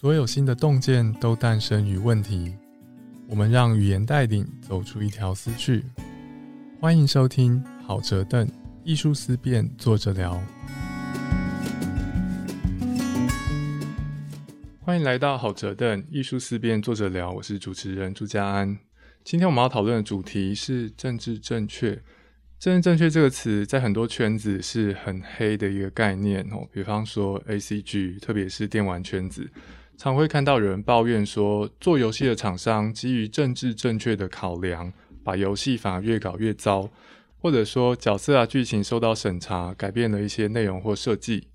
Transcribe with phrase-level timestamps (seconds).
[0.00, 2.54] 所有新的洞见都诞生于问题。
[3.26, 5.82] 我们让语言带领走出一条思绪。
[6.80, 8.48] 欢迎收听好哲邓
[8.84, 10.40] 艺术思辨，作者聊。
[14.82, 17.32] 欢迎来到好哲邓艺术思辨，作者聊。
[17.32, 18.78] 我是主持人朱家安。
[19.24, 22.00] 今天我们要讨论的主题是政治正确。
[22.60, 29.50] 政治正确这个词在很多圈子是很黑的一个概念哦，比方说 A C G，特别是电玩圈子，
[29.98, 34.92] 常会看到有人抱怨说，做游戏的厂商基于政治正确的考量，
[35.24, 36.88] 把游戏反而越搞越糟，
[37.40, 41.48] 或者说角色啊剧情受到审查，改变了一些内容或设计。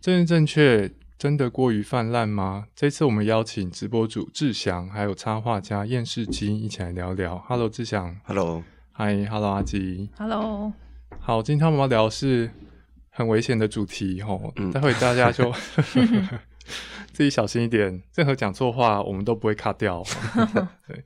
[0.00, 2.64] 政治正确真的过于泛滥吗？
[2.74, 7.36] 这次我们邀请直播主志祥，还有插画家燕世基一起来聊聊。
[7.46, 8.16] Hello，志祥。
[8.24, 8.64] Hello。
[8.92, 10.08] Hi，Hello，阿吉。
[10.16, 10.72] Hello，
[11.20, 12.50] 好，今天我们要聊的是
[13.10, 15.52] 很危险的主题吼，嗯待会大家就
[17.12, 20.02] 自己小心一点，任何讲错话我们都不会卡掉。
[20.88, 21.04] 对，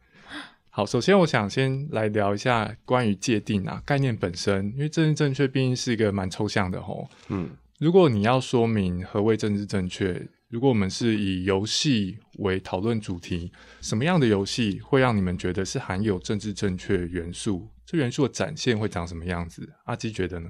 [0.70, 7.08] 好，首先我想先来聊一下关于界定啊概念本身，因为政治正确毕竟是一个蛮抽象的吼。
[7.28, 13.52] 嗯如果你要说明何谓政治正确，如果我们是以游戏为讨论主题，
[13.82, 17.68] 什么样的游戏会让你们觉得是含有政治正确元素？
[17.84, 19.68] 这元素的展现会长什么样子？
[19.84, 20.48] 阿基觉得呢？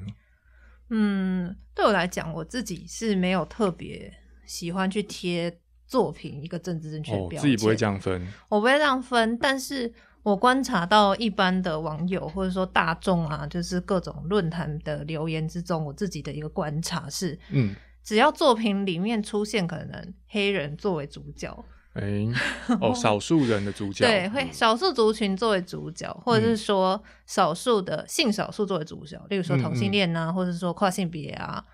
[0.91, 4.13] 嗯，对我来讲，我自己是没有特别
[4.47, 22.27] 喜欢去贴作品一个政治正确的哦，标签，自己不会这样分，我不会这样分，但是我观察到一般的网友或者说大众啊，就是各种论坛的留言之中，我自己的一个观察是，嗯，只要作品里面出现可能黑人作为主角，哎、
[22.81, 29.63] 哦，少数人的主角，对，会少数族群作为主角，或者是说少数的性少数作为主角，例如说嗯。
[29.63, 31.65] 同性恋啊，或者是说跨性别啊。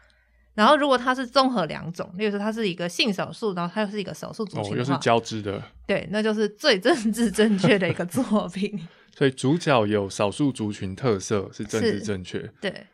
[0.55, 8.78] 然后，如果它是综合两种，例如说它是一个性少数，然后它又是一个少数族群哦，又是交织的，对，那就是最政治正确的一个作品。
[9.16, 12.38] 所以主角有少数族群特色是政治正确。
[12.60, 12.87] 对，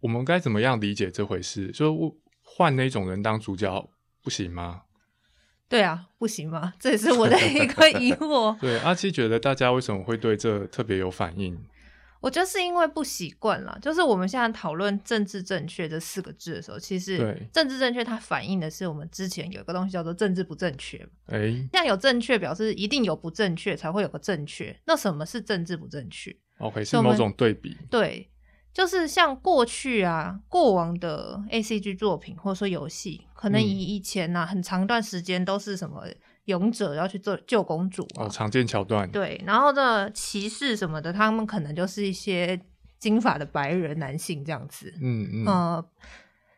[0.00, 1.68] 我们该怎么样理解这回事？
[1.68, 3.88] 就换那种人当主角
[4.22, 4.82] 不行吗？
[5.68, 6.74] 对啊，不行吗？
[6.78, 8.58] 这也是我的 一个疑惑。
[8.60, 11.58] 对，阿七觉得大家为什么会对这特别有反应？
[12.24, 17.18] 我觉得是因为不习惯了，就是我们现在讨论“政治正确”这四个字的时候，其实
[17.52, 20.96] “政治正确”它反映的是我们之前有一个东西叫做“政治不正确”。
[21.28, 24.74] 哎、现在有正确，表示一定有不正确，才会有个正确。
[24.86, 28.30] 那什么是政治不正确？o k 是某种对比，对，
[28.72, 36.06] 就是像过去啊，过往的 A C G 作品或者说游戏，可能嗯以以前呐、很长一段时间都是什么
[36.44, 42.60] 勇者要去做救公主啊，哦，常见桥段，对，然后这骑士什么的，他们可能就是一些
[42.98, 45.46] 金发的白人男性这样子，嗯嗯。
[45.46, 45.86] 呃，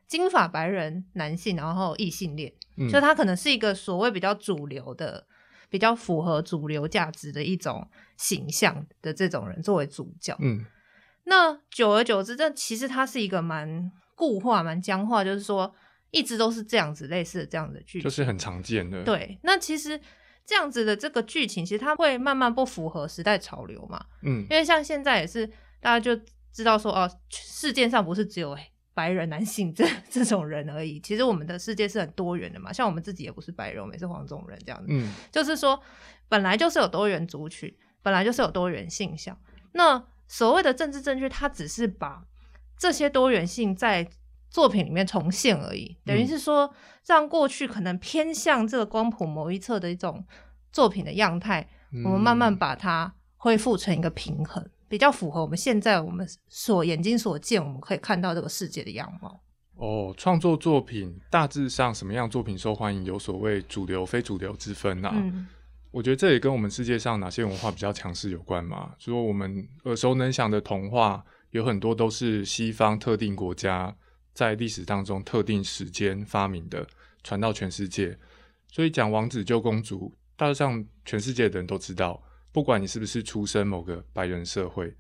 [0.06, 2.88] 金发白人男性，然后异性恋，嗯。
[2.88, 5.26] 就他可能是一个所谓比较主流的、
[5.68, 10.36] 比较符合主流价值的一种形象的这种人作为主角。
[10.40, 10.64] 嗯。
[11.24, 15.74] 那久而久之，这其实他是一个蛮固化、蛮僵化，就是说
[16.16, 19.38] 一直都是这样子类似的这样的剧情，就是很常见的，，对。
[19.42, 20.00] 那其实
[20.46, 25.46] 这样子的这个剧情，其实它会慢慢不符合时代潮流嘛，嗯因为像现在也是
[25.80, 26.18] 大家就
[26.52, 28.56] 知道说哦，世界上不是只有
[28.94, 35.78] 白人男性这 这种人而已，其实我们的世界是很多元的嘛，像我们自己也不是白人，我们也是黄种人这样子，嗯就是说
[36.28, 37.72] 本来就是有多元族群，
[38.02, 39.38] 本来就是有多元性向。
[39.72, 42.24] 那所谓的政治正确，它只是把
[42.78, 44.08] 这些多元性在
[44.48, 46.72] 作品里面重现而已，等于嗯是说
[47.06, 50.24] 让过去可能偏向这个光谱某一侧的一种
[50.72, 51.68] 作品的样态，
[52.04, 59.42] 我们慢慢嗯把它恢复成一个平衡，比较符合我们现在我们所眼睛所见，我们可以看到这个世界的样貌。
[59.74, 65.10] 哦，创作作品大致上什么样作品受欢迎，有所谓主流、非主流之分啊。
[65.12, 65.46] 嗯，
[65.90, 68.92] 我觉得这也跟我们世界上哪些文化比较强势有关嘛。
[68.98, 73.94] 说我们耳熟能详的童话，有很多都是西方特定国家
[74.36, 76.86] 在历史当中特定时间发明的，
[77.24, 78.16] 传到全世界。
[78.70, 82.22] 所以讲王子救公主，大致上全世界的人都知道，
[82.52, 84.94] 不管你是不是出生某个白人社会，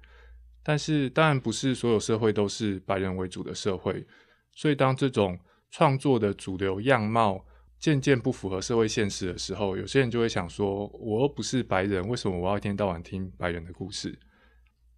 [0.62, 4.06] 但是当然不是所有社会都是白人为主的社会。
[4.52, 5.38] 所以当这种
[5.70, 7.44] 创作的主流样貌
[7.78, 14.18] 渐渐不符合社会现实的时候，有些人就会想说：我又不是白人，为什么我要一天到晚听白人的故事？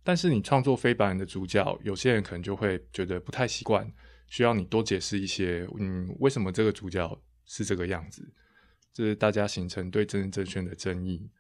[0.05, 3.93] 但是你创作非白人的主角，有些人可能就会觉得不太习惯，
[4.29, 8.27] 需要你多解释一些，嗯，为什么这个主角是这个样子？
[8.93, 11.31] 这是大家形成对政治正确的争议。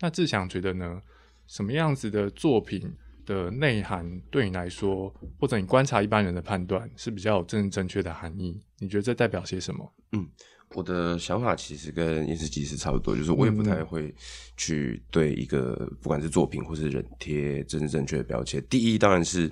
[0.00, 1.02] 那志祥觉得呢？
[1.46, 2.94] 什么样子的作品
[3.24, 5.08] 的内涵对你来说，
[5.40, 8.62] 或者你观察一般人的判断是比较有政治正确的含义？
[8.78, 9.94] 你觉得这代表些什么？
[10.12, 10.28] 嗯
[10.74, 14.14] 我的想法其实跟验视机是差不多，就是我也不太会
[14.56, 18.62] 去对一个不管是作品或是人贴政治正确的标签。
[18.68, 19.50] 第一，当然是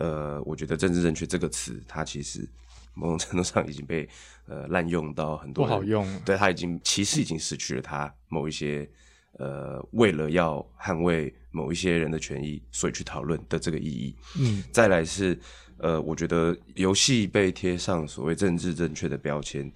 [0.00, 2.44] 呃，我觉得政治正确这个词，它其实
[2.92, 4.08] 某种程度上已经被
[4.46, 8.88] 呃滥用到很多不好用，对它已经其实已经失去了它某一些
[9.34, 14.12] 呃为了要捍卫某一些人的权益，所以去讨论的这个意义。
[14.36, 15.38] 嗯，再来是
[15.78, 19.72] 呃，我觉得游戏被贴上所谓政治正确的标签。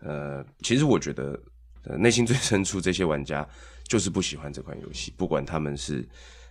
[0.00, 1.40] 呃，其实我觉得，
[1.82, 3.46] 呃，内心最深处这些玩家
[3.82, 6.08] 就是不喜欢这款游戏，不管他们是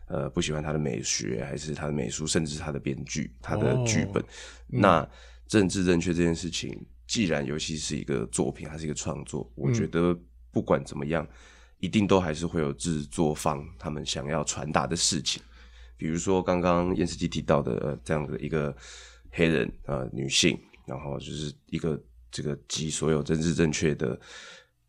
[0.07, 4.21] 呃不喜欢他的美学，还是他的美术，甚至他的编剧、他的剧本。
[4.67, 5.07] 那
[5.47, 6.77] 政治正确这件事情，
[7.07, 10.13] 既然游戏是一个作品，它是一个创作，我觉得
[10.51, 11.25] 不管怎么样，
[11.79, 15.41] 一定都还是会有制作方他们想要传达的事情。
[15.95, 18.75] 比如说刚刚燕视基提到的呃这样的一个
[19.31, 21.97] 黑人呃女性，然后就是一个。
[22.31, 24.19] 这个集所有政治正确的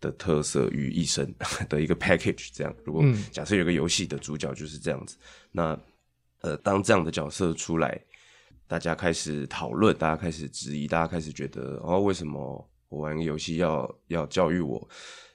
[0.01, 1.35] 的特色于一身
[1.69, 2.75] 的一个 package，这样。
[2.85, 5.17] 如果假设有个游戏的主角就是这样子，
[5.51, 5.79] 那
[6.41, 8.01] 呃，当这样的角色出来，
[8.67, 14.89] 大家开始讨论，大家开始质疑，大家开始觉得，哦，为什么我玩游戏要要教育我，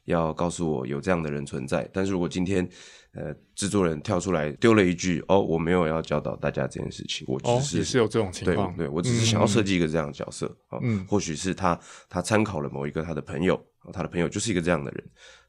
[0.06, 1.90] 要告诉我有这样的人存在？
[1.92, 2.68] 但是如果今天
[3.16, 10.80] 呃，制作人跳出来丢了一句：“哦，我没有要教导大家这件事情，我只是也是有这种情况，对我只是想要设计一个这样的角色啊。
[11.08, 11.80] 或许是他
[12.10, 13.56] 他参考了某一个他的朋友，
[13.94, 15.04] 他的朋友就是一个这样的人，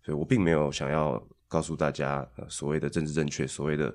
[0.05, 1.19] 所以我并没有想要
[1.49, 3.95] 告诉大家所谓的政治正确，所谓的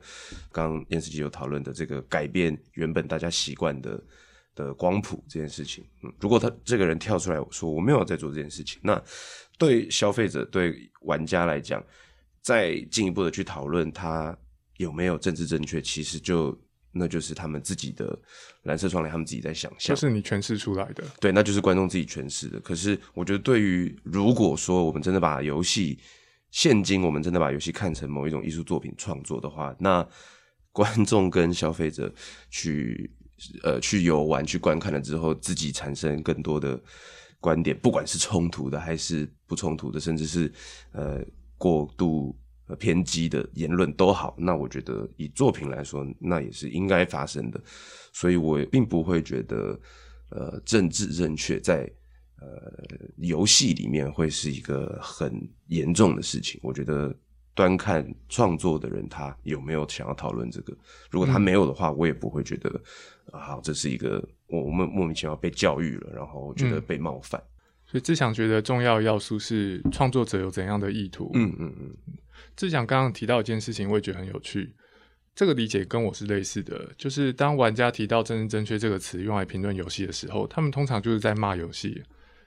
[0.52, 4.04] 刚电视机有讨论的这个改变原本大家习惯的
[4.56, 5.86] 的光谱这件事情。
[6.04, 9.00] 嗯，如果他这个人跳出来说我没有在做这件事情，那
[9.60, 11.84] 对消费者对玩家来讲。
[12.42, 14.38] 再进一步的去讨论它
[14.78, 16.58] 有没有政治正确，其实就
[16.92, 18.18] 那就是他们自己的
[18.64, 22.60] 蓝色窗帘，他们自己在想象，就是你诠释出来的，对，那就是观众自己诠释的。
[22.62, 26.00] 可是我觉得，对于如果说我们真的把游戏
[26.50, 30.08] 现今我们真的把游戏看成某一种艺术作品创作的话，那
[30.72, 32.12] 观众跟消费者
[32.50, 33.12] 去
[33.62, 36.82] 呃 去游玩去观看了之后，自己产生更多的
[37.40, 40.52] 观点，不管是冲突的还是不冲突的，甚至是
[40.94, 41.24] 呃。
[41.60, 42.36] 过度
[42.80, 47.62] 偏激的言论都好，那我觉得以作品来说，那也是应该发生的，
[48.14, 49.80] 所以我并不会觉得
[50.30, 51.92] 呃政治正确在
[52.40, 52.48] 呃
[53.18, 55.32] 游戏里面会是一个很
[55.68, 56.60] 严重的事情。
[56.64, 57.14] 我觉得
[57.56, 60.78] 端看创作的人他有没有想要讨论这个，
[61.10, 62.70] 如果他没有的话，我也不会觉得
[63.32, 67.42] 啊好，这是一个我我们莫名其妙被教育了，然后觉得被冒犯。
[67.92, 71.32] 所以志强觉得重要要素是创作者有怎样的意图。
[71.34, 71.96] 嗯嗯嗯。
[72.56, 74.72] 志强刚刚提到一件事情，我也觉得很有趣。
[75.34, 82.04] 这个理解跟我是类似的，就是当玩家提到“政治正确”这个词用来评论游戏的时候，他们通常就是在骂游戏。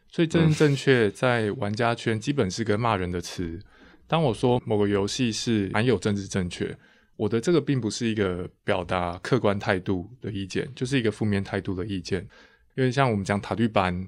[0.09, 3.59] 所以“政治正确”在玩家圈基本是个骂人的词。
[4.07, 6.77] 当我说某个游戏是含有政治正确，
[7.17, 12.21] 我的这个并不是一个表达客观态度的意见，就是一个负面态度的意见。
[12.77, 14.07] 因为像我们讲塔利班。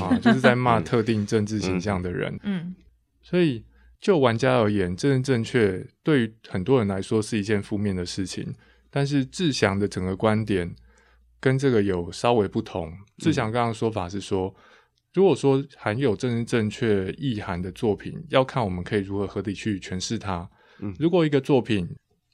[0.00, 2.38] 啊，就是在骂特定政治形象的人。
[2.42, 2.74] 嗯，
[3.22, 3.64] 所以
[4.00, 8.54] 就玩家而言，政治正确对于很多人来说是一件负面的事情。
[8.90, 10.74] 但是志祥的整个观点
[11.38, 12.92] 跟这个有稍微不同。
[13.18, 14.54] 志祥刚刚说法是说，
[15.12, 20.48] 如果说含有政治正确意涵的作品，要看我们可以如何合理去诠释它。
[20.80, 21.88] 嗯，如果一个作品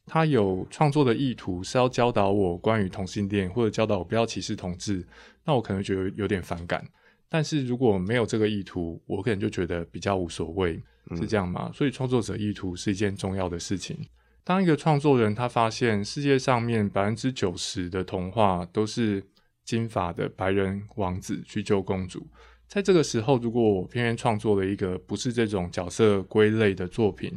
[0.06, 5.06] 它有创作的意图是要教导我关于同性恋，或者教导我不要歧视同志，
[5.44, 6.85] 那我可能觉得有点反感。
[7.32, 10.78] 但是如果没有这个意图，我可能就觉得比较无所谓，
[11.16, 11.70] 是这样吗？
[11.72, 13.98] 所以创作者意图是一件重要的事情。
[14.44, 19.24] 当一个创作人他发现世界上面百分之九十的童话都是
[19.64, 22.28] 金发的白人王子去救公主，
[22.68, 27.32] 在这个时候，如果我偏偏创作了一个不是这种角色归类的作品，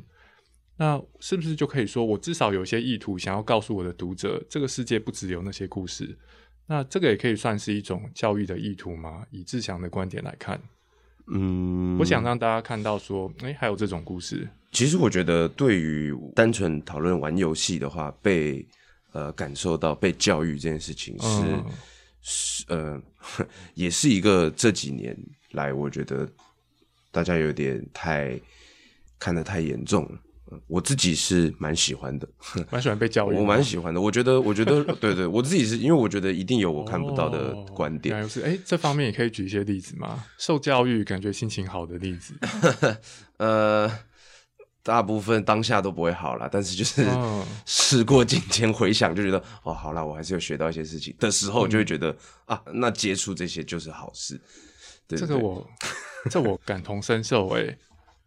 [0.75, 6.17] 那是不是就可以说我至少有一些意图想要告诉我的读者，这个世界不只有那些故事？
[6.67, 9.23] 那这个也可以算是一种教育的意图吗？
[9.29, 10.59] 以志强的观点来看，
[11.27, 14.47] 嗯，我想让大家看到说，哎，还有这种故事。
[14.71, 18.65] 其实我觉得，对于单纯讨论玩游戏的话，被
[19.11, 21.63] 呃感受到被教育这件事情，是
[22.21, 23.01] 是呃，
[23.75, 25.17] 也是一个这几年
[25.51, 26.27] 来，我觉得
[27.11, 28.37] 大家有点太
[29.17, 30.19] 看得太严重了。
[30.67, 32.27] 我自己是蛮喜欢的，
[32.71, 33.35] 蛮喜欢被教育。
[33.35, 38.27] 我蛮喜欢的，我觉得，我觉得，对对，我自己是因为我觉得一定有我看不到的观点。
[38.29, 40.23] 是哎，这方面也可以举一些例子吗？
[40.37, 42.33] 受教育感觉心情好的例子。
[43.37, 43.91] 呃，
[44.83, 47.05] 大部分当下都不会好了，但是就是
[47.65, 54.39] 事过境迁回想，就觉得哦，好了，我还是有学到一些事情的时候，就会觉得啊，那接触这些就是好事。
[55.07, 55.67] 这个我
[56.29, 57.77] 这我感同身受哎、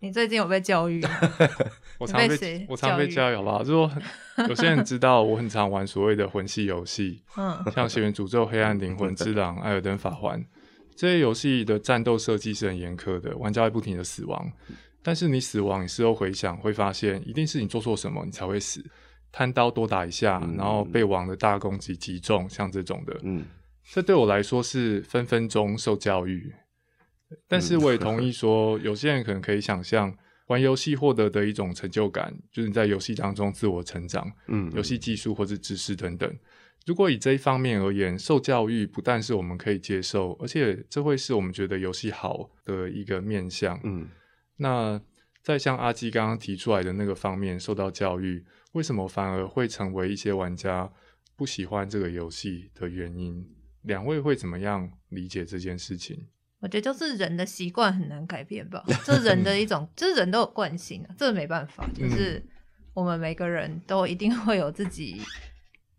[0.00, 1.02] 你最近有被教育？
[1.98, 3.64] 我常被被我常被教育教育好不好？
[3.64, 10.40] 就说很有些人知道我很常玩所谓的魂系游戏， 嗯像《血缘诅咒》《黑暗灵魂》《之狼》《艾尔登法环》
[10.94, 14.52] 这些游戏的战斗设计是很严苛的，玩家会不停的死亡。
[15.02, 18.84] 但是你死亡，你事后回想会发现，一定是你做错什么，你才会死。
[19.30, 23.44] 贪刀多打一下，嗯然后被王的大攻击击中，像这种的，嗯，
[23.92, 26.52] 这对我来说是分分钟受教育。
[27.48, 30.16] 但是我也同意说，有些人可能可以想象，
[30.46, 36.32] 玩游戏获得的一种成就感，就是你在游戏当中自我成长，嗯游戏技术或是知识等等。
[36.86, 43.78] 如果以这一方面而言，受教育不但是我们可以接受，而且这会是我们觉得游戏好的一个面向。
[43.84, 44.08] 嗯
[44.56, 45.00] 那
[45.42, 50.90] 在像阿基刚刚提出来的那个方面受到教育，为什么反而会成为一些玩家
[51.36, 53.46] 不喜欢这个游戏的原因？
[53.82, 56.26] 两位会怎么样理解这件事情？
[56.60, 62.42] 我觉得就是人的习惯很难改变吧， 这是人的一种，就是人都有惯性啊，这没办法，就是
[62.94, 65.20] 我们每个人都一定会有自己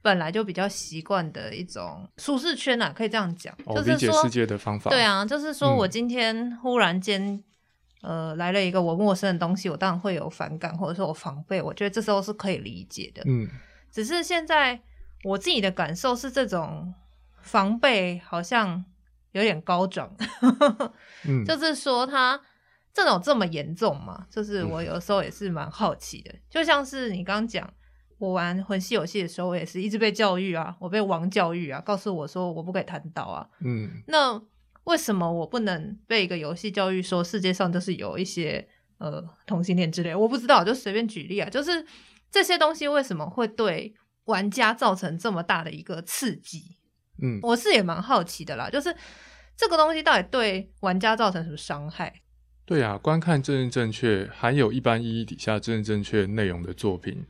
[0.02, 4.90] 本来就比较习惯的一种舒适圈啊，可以这样讲，哦，就是说世界的方法。
[4.90, 7.44] 对，啊，就是说嗯我今天忽然间、
[8.02, 13.22] 呃来了一个我陌生的东西，我当然会有反感或者说我防备，我觉得这时候是可以理解的。
[13.26, 13.48] 嗯
[13.92, 14.80] 只是现在
[15.24, 16.94] 我自己的感受是，这种
[17.42, 18.86] 防备好像
[19.32, 20.14] 有点高涨，
[21.28, 22.40] 嗯，就是说他
[22.94, 24.26] 这种这么严重嘛？
[24.30, 27.72] 就是我有时候也是蛮好奇的，就像是你刚刚讲。
[28.18, 34.38] 我玩魂系游戏的时候，我也是一直被教育啊，我被王教育啊，告诉我说我不可以贪刀啊，嗯那
[34.84, 38.68] 为什么我不能被一个游戏教育说世界上就是有一些
[38.98, 40.14] 呃同性恋之类？
[40.14, 41.86] 我不知道，就随便举例啊，就是
[42.30, 43.96] 这些东西为什么会对
[44.26, 46.76] 玩家造成这么大的一个刺激？
[47.22, 48.96] 嗯，我是也蛮好奇的啦，就是
[49.58, 52.14] 这个东西到底对玩家造成什么伤害？
[52.66, 57.26] 对啊，观看政治正确含有一般意义底下政治正确内容的作品，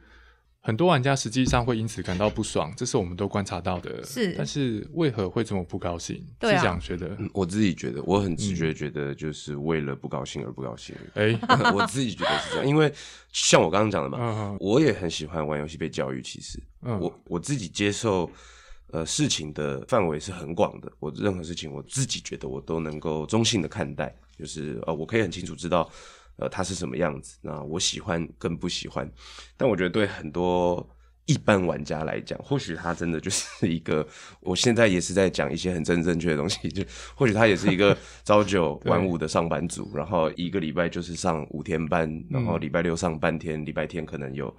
[0.59, 4.03] 很多玩家实际上会因此感到不爽，这是我们都观察到的。
[4.03, 6.21] 是但是为何会这么不高兴？
[6.37, 10.93] 对啊是想觉得，嗯我自己觉得，我很直嗯觉觉得，就是为了不高兴而不高兴。
[11.13, 11.33] 哎，
[11.73, 12.93] 我自己觉得是这样，因为
[13.31, 16.21] 像我刚刚讲的嘛，嗯我也很喜欢玩游戏被教育。
[16.21, 18.29] 其实，嗯我我自己接受
[18.91, 25.89] 呃事情的范围是很广的，我任何事情我自己觉得我都能够中性的看待，就是呃我可以很清楚知道
[26.37, 29.09] 呃它是什么样子，那我喜欢跟不喜欢，
[29.57, 30.87] 但我觉得对很多。
[31.25, 34.03] 一般玩家来讲，或许他真的就是 一个，
[34.39, 44.51] 我现在也是在讲一些很正正确的东西，就或许他也是一个 朝九晚五的上班族，然后一个礼拜就是上五天班，然后礼拜六上半天，礼拜天可能有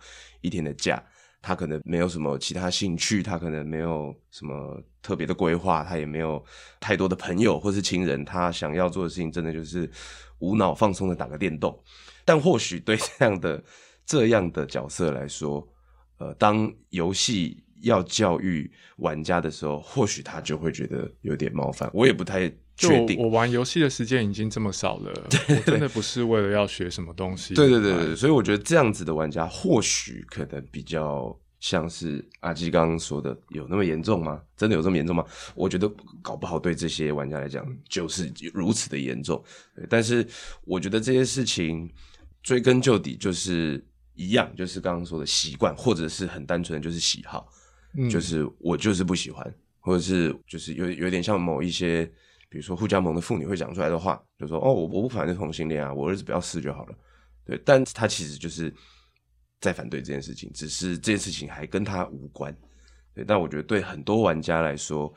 [0.42, 1.02] 一天的假，
[1.42, 6.44] 他可能没有什么其他兴趣，他可能没有什么特别的规划，他也没有
[6.78, 9.90] 太多的朋友或是亲人，他想要做的事情真的就是
[10.38, 11.78] 无脑放松的打个电动。
[12.24, 13.64] 但或许对这样的
[14.04, 15.66] 这样的角色来说，
[16.18, 21.90] 呃，当游戏要教育玩家的时候，或许他就会觉得有点冒犯。
[21.94, 22.52] 我也不太
[22.88, 23.18] 确定。
[23.18, 25.12] 我玩游戏的时间已经这么少了，
[25.48, 27.54] 我真的不是为了要学什么东西。
[27.54, 34.40] 对对对对，所以我觉得这样子的玩家或许可能比较像是阿基刚刚说的，有那么严重吗？
[34.56, 35.24] 真的有这么严重吗？
[35.54, 35.90] 我觉得
[36.22, 39.42] 搞不好对这些玩家来讲就是如此的严重。
[39.76, 40.26] 对但是
[40.64, 41.90] 我觉得这些事情
[42.42, 43.84] 追根究底就是
[44.14, 47.46] 一样，就是刚刚说的习惯，或者是很单纯的就是喜好。
[47.92, 52.08] 嗯就是我就是不喜欢，或者是就是有有点像某一些，
[52.50, 56.94] 比如说互加盟的妇女会讲出来的话，就说哦，我我不反对同性恋啊，我儿子不要试就好了。
[57.46, 58.74] 对，但他其实就是
[59.60, 62.54] 在反对这件事情，只是这件事情还跟他无关。
[63.14, 65.10] 对，但我觉得对很多玩家来说，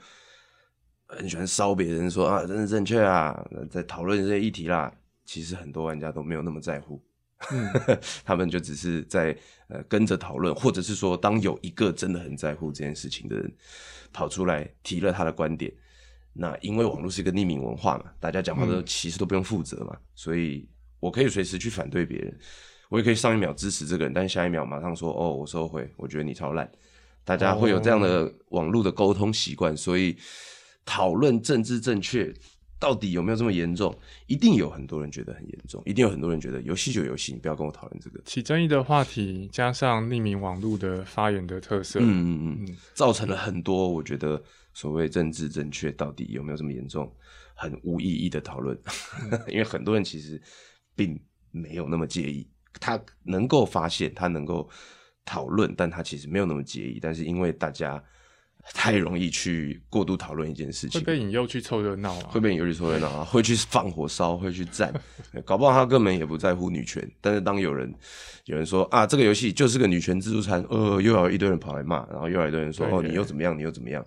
[1.07, 4.93] 很喜欢烧别人说啊，真的正确啊，在讨论这些议题啦。
[5.25, 7.01] 其实很多玩家都没有那么在乎，
[7.49, 7.71] 嗯
[8.25, 9.35] 他们就只是在
[9.69, 13.49] 呃跟着讨论，或者是说，当有一个真的很在乎这件事情的人
[14.11, 15.73] 跑出来提了他的观点，
[16.33, 20.67] 那因为网络是一个匿名文化嘛，大家讲话都嗯其实都不用负责嘛，所以
[20.99, 22.37] 我可以随时去反对别人，
[22.89, 26.69] 我也可以上一秒支持这个人，但下一秒马上说哦，我收回，我觉得你超烂。
[27.25, 30.17] 大家会有这样的网络的沟通习惯，所以
[30.85, 32.33] 讨论政治正确
[32.77, 33.97] 到底有没有这么严重，
[34.27, 38.19] 一定有很多人觉得很严重，一定有很多人觉得游戏就游戏，你不要跟我讨论这个。
[38.25, 47.13] 起争议的话题，加上匿名网络的发言的特色，嗯嗯嗯嗯，造成了很多我觉得所谓政治正确到底有没有这么严重，
[47.55, 48.77] 很无意义的讨论，
[49.47, 50.41] 因为很多人其实
[50.95, 51.19] 并
[51.51, 52.49] 没有那么介意，
[52.79, 54.69] 他能够发现，他能够
[55.23, 58.03] 讨论，但他其实没有那么介意，但是因为大家
[58.73, 64.93] 太容易去过度讨论一件事情，会被引诱去凑热闹啊，会被引诱去凑热闹啊，会去放火烧，会去战，
[65.45, 67.05] 搞不好他根本也不在乎女权。
[67.19, 67.93] 但是当有人
[68.45, 74.03] 有人说啊，这个游戏就是个女权自助餐，呃，又有一堆人跑来骂，然后又有一堆人说哦，你又怎么样，你又怎么样？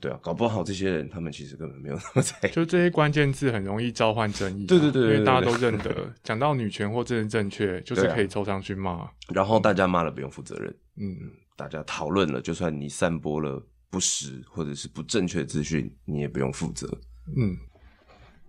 [0.00, 4.66] 对啊，搞不好这些人他们其实根本没有那么在意，就这些关键字很容易召唤争议。
[4.66, 10.74] 对对对，因为大家都认得，讲到女权或政治正确，就是可以凑上去骂，然后大家骂了不用负责任。
[10.98, 11.16] 嗯，
[11.56, 16.86] 大家讨论了，就算你散播了不实或者是不正确的资讯，你也不用负责。
[17.36, 17.56] 嗯，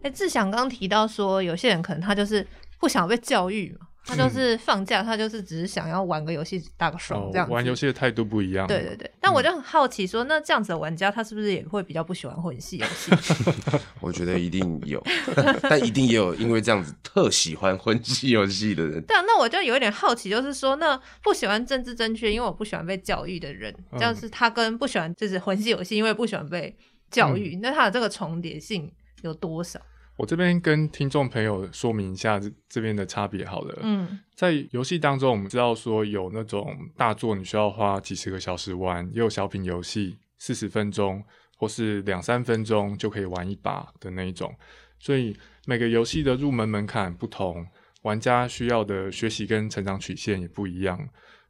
[0.02, 2.46] 哎，志祥刚提到说，有些人可能他就是
[2.80, 3.88] 不想被教育嘛。
[4.08, 7.48] 他就是放假，他就是只是想要玩个游戏打个爽这样。
[7.50, 8.66] 玩游戏的态度不一样。
[8.66, 13.12] 对对对，但我就很好奇，说那这样子的玩家，他是不是也会比较不喜欢魂系游戏？
[14.00, 15.04] 我觉得一定有，
[15.70, 19.02] 但一定也有因为这样子特喜欢魂系游戏的人。
[19.04, 26.74] 对啊，那我就有一点好奇，就是说，那不喜欢政治正确，因为我不喜欢被教育的人，这样是他跟不喜欢就是魂系游戏，因为不喜欢被
[27.12, 28.90] 教育，那他的这个重叠性
[29.24, 29.80] 有多少？
[30.18, 33.80] 我这边跟听众朋友说明一下这这边的差别好了。
[33.84, 41.24] 嗯，在游戏当中，我们知道说有那种大作，你需要花几十个小时玩；也有小品游戏，四十分钟
[41.56, 44.54] 或是两三分钟就可以玩一把的那一种。
[44.98, 47.64] 所以每个游戏的入门门槛不同，
[48.02, 51.08] 玩家需要的学习跟成长曲线也不一样。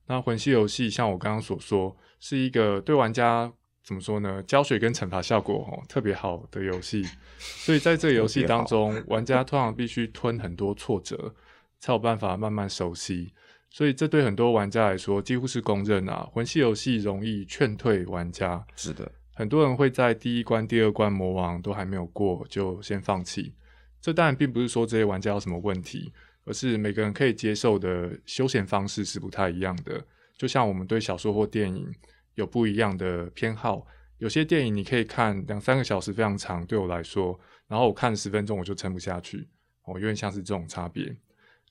[0.07, 3.53] 那魂系游戏，像我刚刚所说，是一个对玩家。
[3.87, 4.43] 怎么说呢？
[4.43, 7.05] 教学跟惩罚效果哦特别好的游戏，
[7.39, 11.33] 所以在这个游戏当中，玩家通常必须吞很多挫折，
[11.79, 13.31] 才有办法慢慢熟悉。
[13.69, 16.27] 所以这对很多玩家来说几乎是公认啊。
[16.33, 23.53] 魂系游戏容易劝退玩家，是的，很多人会在第一关、第二关魔王都还没有过就先放弃。
[24.01, 26.11] 这当然并不是说这些玩家有什么问题，
[26.43, 30.03] 而是每个人可以接受的休闲方式是不太一样的。
[30.35, 31.89] 就像我们对小说或电影。
[32.37, 33.83] 有不一样的偏好，
[34.19, 39.49] 有些电影你可以看两三个小时非常长，对我来说，然后我看十分钟我就撑不下去，
[39.85, 41.17] 哦，有点像是这种差别。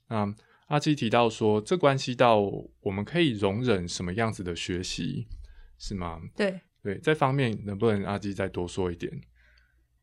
[0.09, 0.35] 那
[0.67, 2.41] 阿基提到说，这关系到
[2.81, 5.29] 我们可以容忍什么样子的学习，
[5.79, 6.21] 是吗？
[6.37, 9.13] 对对，这方面能不能阿基再多说一点？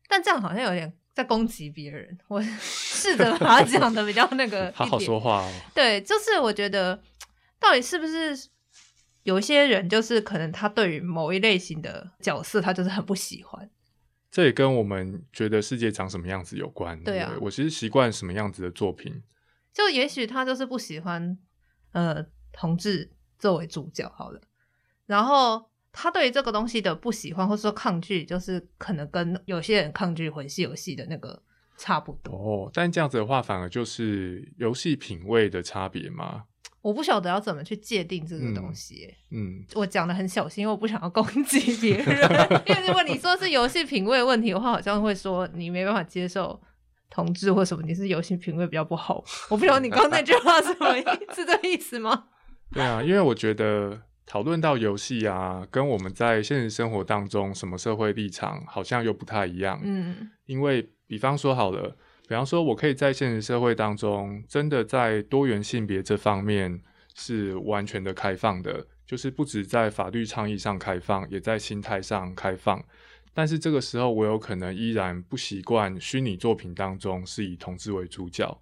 [0.08, 5.52] 但这样好像有点在攻击别人，我 试着把它讲的比较那个， 好好说话哦。
[5.74, 7.02] 对，就是我觉得
[7.60, 8.53] 到底是不是？
[9.24, 13.68] 有一些人就是可能他对于某一类型的角色，他就是很不喜欢。
[14.30, 17.02] 这也跟我们觉得世界长什么样子有关。
[17.02, 19.22] 对啊，我其实习惯什么样子的作品。
[19.72, 21.36] 就也许他就是不喜欢
[21.92, 24.40] 呃同志作为主角好了，
[25.06, 31.42] 然后他对于这个东西的不喜欢或者说抗拒，就是可能跟有些人抗拒魂系游戏的那个
[31.76, 32.34] 差不多。
[32.34, 36.44] 哦，但这样子的话，反而就是游戏品味的差别吗？
[36.84, 39.08] 我不晓得要怎么去界定这个东西。
[39.30, 42.06] 嗯，我讲的很小心，因为我不想要攻击别人。
[42.68, 46.60] 因为如果你说是游戏品味问题的话，好像会说你没办法接受
[47.08, 49.24] 同志或什么，你是游戏品味比较不好。
[49.48, 52.26] 我不晓得你刚那句话什么意思，这意思吗？
[52.70, 59.80] 对啊，因为我觉得讨论到游戏啊，跟我们在现实生活当中什么社会立场好像又不太一样。
[59.82, 61.96] 嗯，因为比方说好了。
[62.26, 66.80] 比方说，我可以在现实社会当中，真的在多元性别这方面
[67.14, 72.82] 是完全的开放的，就是不止在法律倡议上开放，也在心态上开放。
[73.34, 78.58] 但是这个时候，我有可能依然不习惯虚拟作品当中是以同志为主角。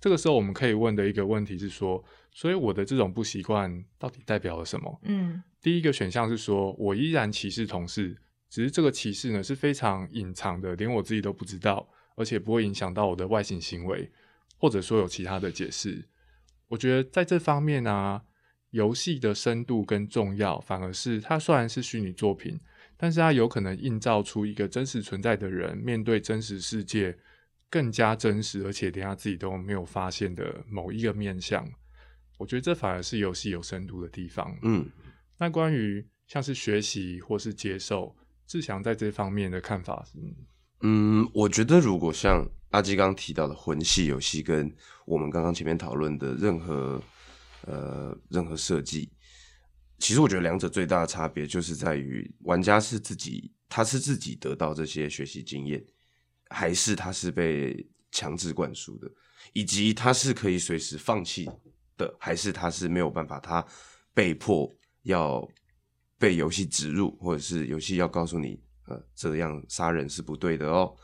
[0.00, 5.00] 这个时候，我们可以问的一个问题是说，所以我的这种不习惯到底代表了什么？
[5.02, 8.16] 嗯，第一个选项是说我依然歧视同事，
[8.48, 11.86] 只是这个歧视呢是非常隐藏的，连我自己都不知道。
[12.20, 14.10] 而且不会影响到我的外形行为，
[14.58, 16.06] 或者说有其他的解释。
[16.68, 18.20] 我觉得在这方面呢，
[18.72, 22.60] 游戏的深度跟重要，反而是它虽然是虚拟作品，
[22.98, 27.16] 但是它有可能映照出一个真实存在的人面对真实世界
[27.70, 31.66] 更加真实，而且连他自己都没有发现的某一个面相。
[32.36, 34.54] 我觉得这反而是游戏有深度的地方。
[34.62, 34.86] 嗯，
[35.38, 38.14] 那关于像是学习或是接受，
[38.46, 40.18] 志强在这方面的看法是？
[40.82, 47.02] 嗯，我觉得如果像阿基刚提到的魂系游戏，跟我们刚刚前面讨论的任何
[47.66, 49.10] 呃任何设计，
[49.98, 55.84] 其实我觉得两者最大的差别就是在于玩家是自己，他是自己得到这些学习经验，
[56.48, 59.10] 还是他是被强制灌输的，
[59.52, 61.50] 以及他是可以随时放弃
[61.98, 63.62] 的，还是他是没有办法，他
[64.14, 65.46] 被迫要
[66.18, 68.58] 被游戏植入，或者是游戏要告诉你。
[68.90, 70.94] 呃，这样杀人是不对的哦。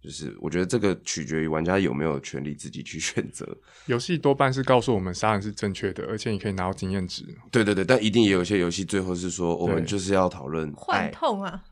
[0.00, 3.46] 就是我觉得这个取决于玩家有没有权利自己去 选择。
[3.86, 7.24] 游戏多半是告诉我们杀人是正确的，而且你可以拿到经验值。
[7.50, 11.10] 对对对，但一定也有一些游戏最后是说，我们就是要讨论 幻。
[11.10, 11.64] 痛啊，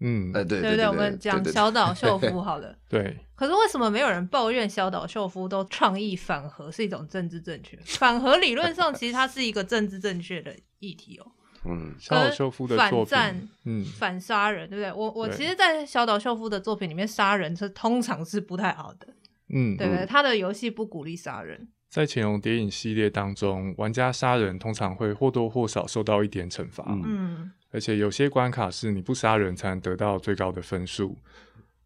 [0.00, 2.76] 嗯，呃，对对不对对，我们讲小岛秀 夫好了。
[2.88, 7.78] 对，可是为什么没有人抱怨小岛秀夫都倡议反核是一种政治正确？
[7.84, 11.26] 反核理论上其实它是一个政治正确的议题哦。
[11.68, 14.92] 嗯，小岛秀夫的作反战品，嗯，反杀人，对不对？
[14.92, 19.08] 我我其实，在小岛秀夫的作品里面，杀人是通常是不太好的，
[19.48, 20.04] 嗯，对不对？
[20.04, 27.02] 嗯他的游戏不鼓励杀人，在潜龙谍影系列当中，玩家杀人通常会或多或少受到一点惩罚，嗯。
[27.06, 31.16] 嗯，而且有些关卡是你不杀人才能得到最高的分数。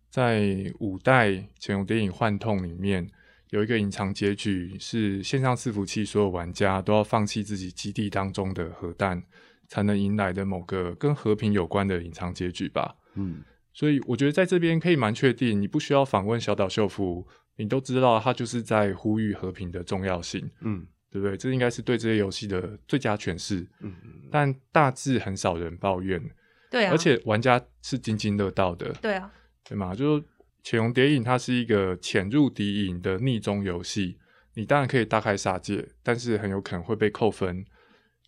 [0.08, 3.08] 在五代潜龙谍影幻痛里面，
[3.50, 9.22] 有一个隐藏结局是线上伺服器所有玩家都要放弃自己基地当中的核弹，
[9.70, 12.96] 才能迎来的某个跟和平有关的隐藏结局吧。
[13.14, 21.36] 嗯所以我觉得在这边可以蛮确定，你不需要访问小岛秀夫，你都知道他就是在呼吁和平的重要性，嗯对不对？
[21.36, 23.66] 这应该是对这些游戏的最佳诠释。
[23.80, 23.94] 嗯
[24.30, 26.20] 但大致很少人抱怨，
[26.68, 29.32] 对啊，而且玩家是津津乐道的，对啊，
[29.64, 29.94] 对嘛？
[29.94, 30.22] 就是
[30.64, 34.18] 《潜龙谍影》它是一个潜入敌营的逆中游戏，
[34.54, 37.64] 你当然可以大开杀戒，但是很有可能会被扣分。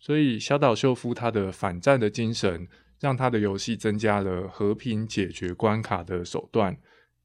[0.03, 2.67] 所以小岛秀夫他的反战的精神，
[2.99, 6.77] 让他的游戏增加了和平解决关卡的手段，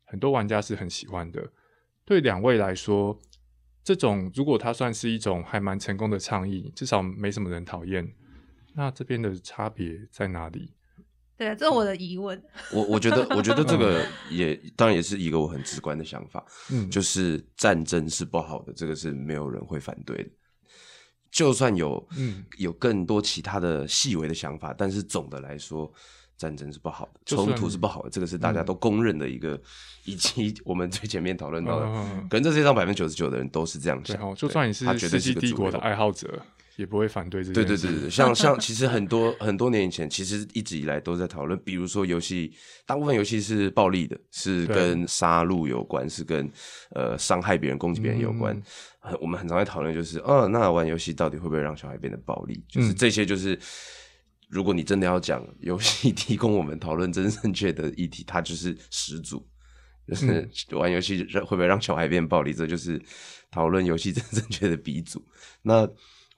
[0.04, 1.44] 很多玩家是很喜欢的。
[2.04, 3.18] 对两位来说，
[3.82, 8.08] 这种如果它算是一种还蛮成功的倡议，至少没什么人讨厌。
[8.76, 10.72] 那这边的差别在哪里？
[11.36, 12.40] 对啊，这是我的疑问。
[12.72, 20.30] 我我觉得，我觉得这个也当然也是一个我很直观的想法，嗯，就是战争是不好的，这个是没有人会反对的。
[21.30, 25.92] 就算有嗯有更多其他的细微的想法，但是总的来说，
[26.36, 29.60] 战争是不好的，就算冲突是不好的，这个是大家嗯都公认的一个，
[30.04, 31.86] 以及我们最前面讨论到的，
[32.30, 34.16] 可能这世界上百分之九十九的人都是这样想。
[34.22, 36.40] 哦，就算你是他绝世纪对是帝国的爱好者，
[36.76, 37.66] 也不会反对这件事。
[37.66, 42.52] 对对对对对，像像其实很多很多年以前，其实一直以来都在讨论，比如说游戏，
[42.86, 46.48] 大部分游戏是暴力的，是对跟杀戮有关，是跟
[46.94, 48.60] 呃伤害别人、攻击别人有关。
[49.20, 52.64] 我们很常在讨论，就是哦，那玩游戏到底会不会让小孩变得暴力？
[52.68, 53.58] 就是嗯这些，就是
[54.48, 59.46] 如果你真的要讲游戏提供我们讨论真正确的议题，它就是始祖。
[60.06, 62.98] 就是 玩游戏会不会让小孩变暴力，这就是
[63.50, 65.22] 讨论游戏真正确的鼻祖。
[65.60, 65.86] 那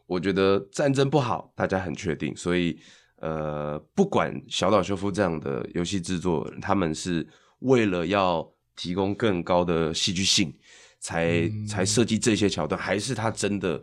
[0.07, 2.77] 我觉得战争不好，大家很确定，所以
[3.21, 7.25] 呃，不管小岛秀夫这样的游戏制作人，他们是
[7.61, 10.53] 为了要提供更高的戏剧性，
[11.01, 13.83] 才、嗯才设计这些桥段，还是他真的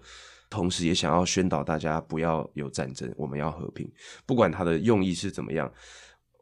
[0.49, 3.91] 同时也想要宣导大家不要有战争，我们要和平。
[4.25, 5.71] 不管他的用意是怎么样，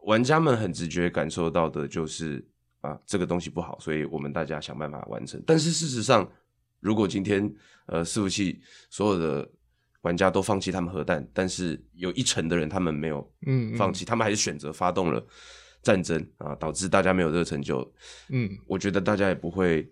[0.04, 2.46] 玩家们很直觉感受到的就是
[2.82, 5.42] 啊，这个东西不好，所以我们大家想办法完成。
[5.48, 6.30] 但是事实上，
[6.80, 7.52] 如果今天
[7.88, 8.62] 呃伺服器
[8.92, 9.50] 所有的
[10.02, 15.26] 玩家都放弃他们核弹，但是有一成的人他们没有嗯嗯放弃，他们还是选择发动了
[15.82, 17.92] 战争啊，导致大家没有这个成就。
[18.30, 19.92] 嗯，我觉得大家也不会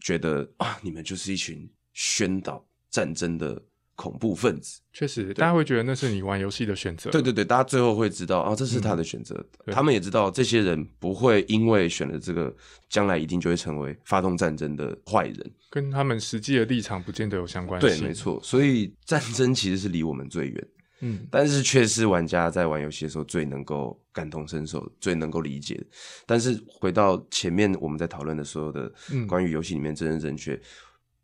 [0.00, 3.62] 觉得啊，你们就是一群宣导战争的
[3.94, 4.80] 恐怖分子。
[4.92, 7.10] 确实，大家会觉得那是你玩游戏的选择。
[7.10, 9.34] 对对对，大家最后会知道啊，这是他的选择。
[9.66, 12.52] 嗯他们也知道这些人不会因为选了这个，
[12.88, 15.52] 将来一定就会成为发动战争的坏人。
[15.70, 18.12] 跟他们实际的立场不见得有相关性对，没。
[18.12, 18.40] 错。
[18.42, 20.68] 所以战争其实是离我们最远，
[21.00, 25.86] 嗯但是却是玩家在玩游戏的时候最能够感同身受、最能够理解的。
[26.26, 30.60] 但是回到前面我们在讨论的所有的嗯关于游戏里面真正正确，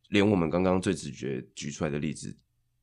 [0.09, 2.35] 连我们刚刚最直觉举出来的例子，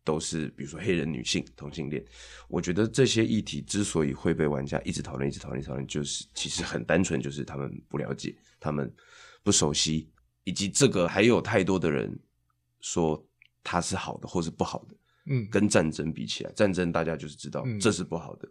[0.03, 2.03] 都是比如说黑人女性、同性恋。
[2.47, 8.93] 我觉得这些议题之所以会被玩家一直讨论、一直讨论、讨论，就是其实很单纯，就是他们不了解，他们
[9.41, 10.10] 不熟悉，
[10.43, 12.19] 以及这个还有太多的人
[12.82, 13.25] 说
[13.63, 14.95] 它是好的或是不好的。
[15.25, 18.47] 嗯，跟战争比起来，战争大家就是知道嗯这是不好的。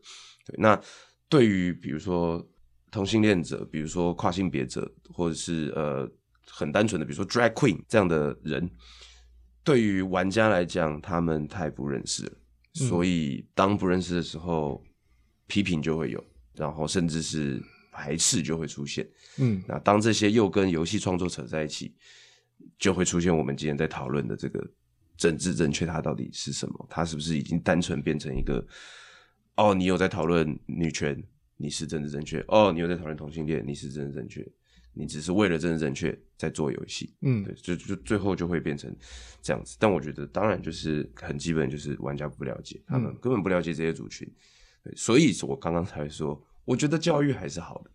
[0.46, 0.80] 对，那
[1.28, 2.46] 对于比如说
[2.90, 6.10] 同性恋者，比如说跨性别者，或者是呃
[6.46, 8.70] 很单纯的，比如说 drag queen 这样的人，
[9.62, 12.32] 对于玩家来讲，他们太不认识了，
[12.80, 14.82] 嗯所以当不认识的时候，
[15.46, 19.06] 批评就会有，然后甚至是排斥就会出现。
[19.38, 21.94] 嗯那当这些又跟游戏创作扯在一起，
[22.78, 24.66] 就会出现我们今天在讨论的这个
[25.16, 26.86] 政治正确，它到底是什么？
[26.90, 28.64] 它是不是已经单纯变成一个
[29.56, 31.22] 哦，你有在讨论女权，
[31.56, 34.46] 你是政治正确；哦，你有在讨论同性恋，你是政治正确。
[34.94, 38.94] 你只是为了政治正确在做游戏，嗯对，就就最后就会变成
[39.40, 39.74] 这样子。
[39.80, 44.30] 但我觉得，当然就是很基本，就是玩家不了解，他们嗯根本不了解这些族群，
[44.84, 47.90] 对，所以我刚刚才说，我觉得教育还是好的。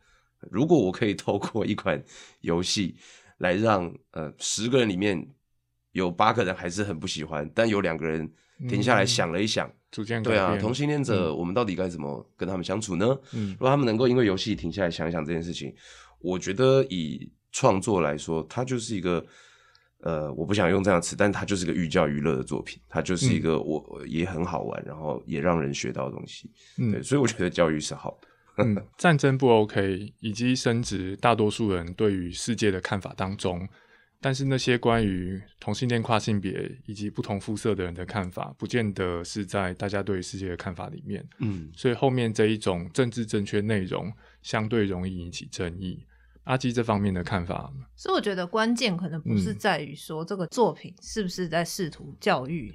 [0.50, 2.04] 如果我可以透过一款
[2.42, 2.96] 游戏
[3.38, 5.24] 来让呃十个人里面
[5.98, 8.30] 有八个人还是很不喜欢，但有两个人
[8.70, 13.06] 停下来嗯想了一想，逐渐改对啊，同性恋者嗯我们到底该怎么跟他们相处呢？
[13.34, 15.74] 嗯如果他们能够因为游戏停下来想一想这件事情，
[16.20, 19.26] 我觉得以创作来说，它就是一个
[20.02, 26.52] 呃，我不想用这样的词，但它就是个寓教于乐的作品，它就是一个我我也很好玩，然后也让人学到的东西。
[26.78, 28.28] 嗯对，所以我觉得教育是好的。
[28.64, 33.68] 嗯，战争不 OK，以及深植大多数人对于世界的看法当中，
[34.20, 41.24] 但是那些关于同性恋、跨性别以及不同肤色的人的看法，不见得是在大家对于世界的看法里面。
[41.40, 46.06] 嗯，所以后面这一种政治正确内容相对容易引起争议。
[46.46, 52.74] 阿基这方面的看法，所以我觉得关键可能不是嗯在于说这个作品是不是在试图教育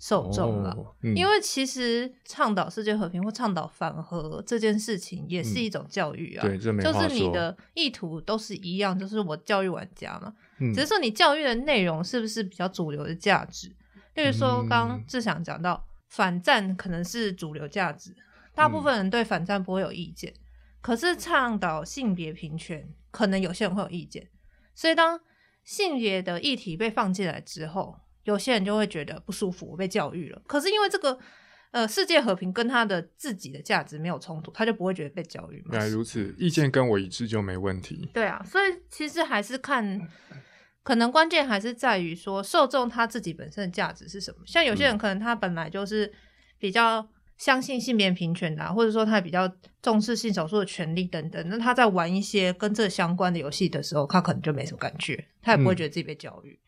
[0.00, 0.70] 受众了。
[0.70, 13.68] 哦嗯因为其实倡导世界和平或倡导反核这件事情也是嗯一种教育啊，对这没就是你的意图都是一样，就是我教育玩家嘛，嗯只是说你教育的内容是不是比较主流的价值。
[14.14, 18.14] 例如说，刚志祥讲到反战可能是主流价值，
[18.54, 20.34] 大部分人对反战不会有意见，
[20.80, 24.28] 可是倡导性别平权，可能有些人会有意见。
[24.74, 25.20] 所以当
[25.64, 27.96] 性别的议题被放进来之后，
[28.30, 30.40] 有些人就会觉得不舒服，我被教育了。
[30.46, 31.18] 可是因为这个
[31.72, 35.70] 呃世界和平跟他的自己的价值没有冲突，他就不会觉得被教育嘛。
[35.72, 38.08] 原来如此，意见跟我一致就没问题。
[38.14, 40.00] 对啊，所以其实还是看，
[40.82, 44.38] 可能关键还是在于说受众他自己本身的价值是什么。
[44.46, 46.12] 像有些人可能他本来就是
[46.58, 56.58] 比较相信性别平权的、啊，或者说他比较重视性少数的权利等等，那他在玩一些跟这相关的游戏的时候，他可能就没什么感觉，他也不会嗯觉得自己被教育。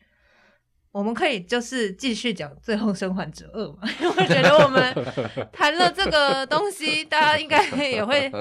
[0.93, 4.93] 我们可以就是继续讲《最后生还者二》嘛，因 为我觉得我们
[5.51, 8.31] 谈了这个东西，大家应该也会，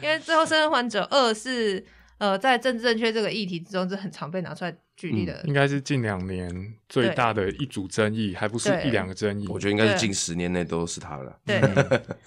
[0.00, 1.84] 因为《最后生还者二》是
[2.18, 5.42] 呃在政治正确这个议题之中是很常被拿出来举例的。
[5.46, 9.48] 应该是近两年最大的一组争议，还不是一两个争议。
[9.48, 11.36] 我觉得应该是近十年内都是他了。
[11.44, 11.60] 对，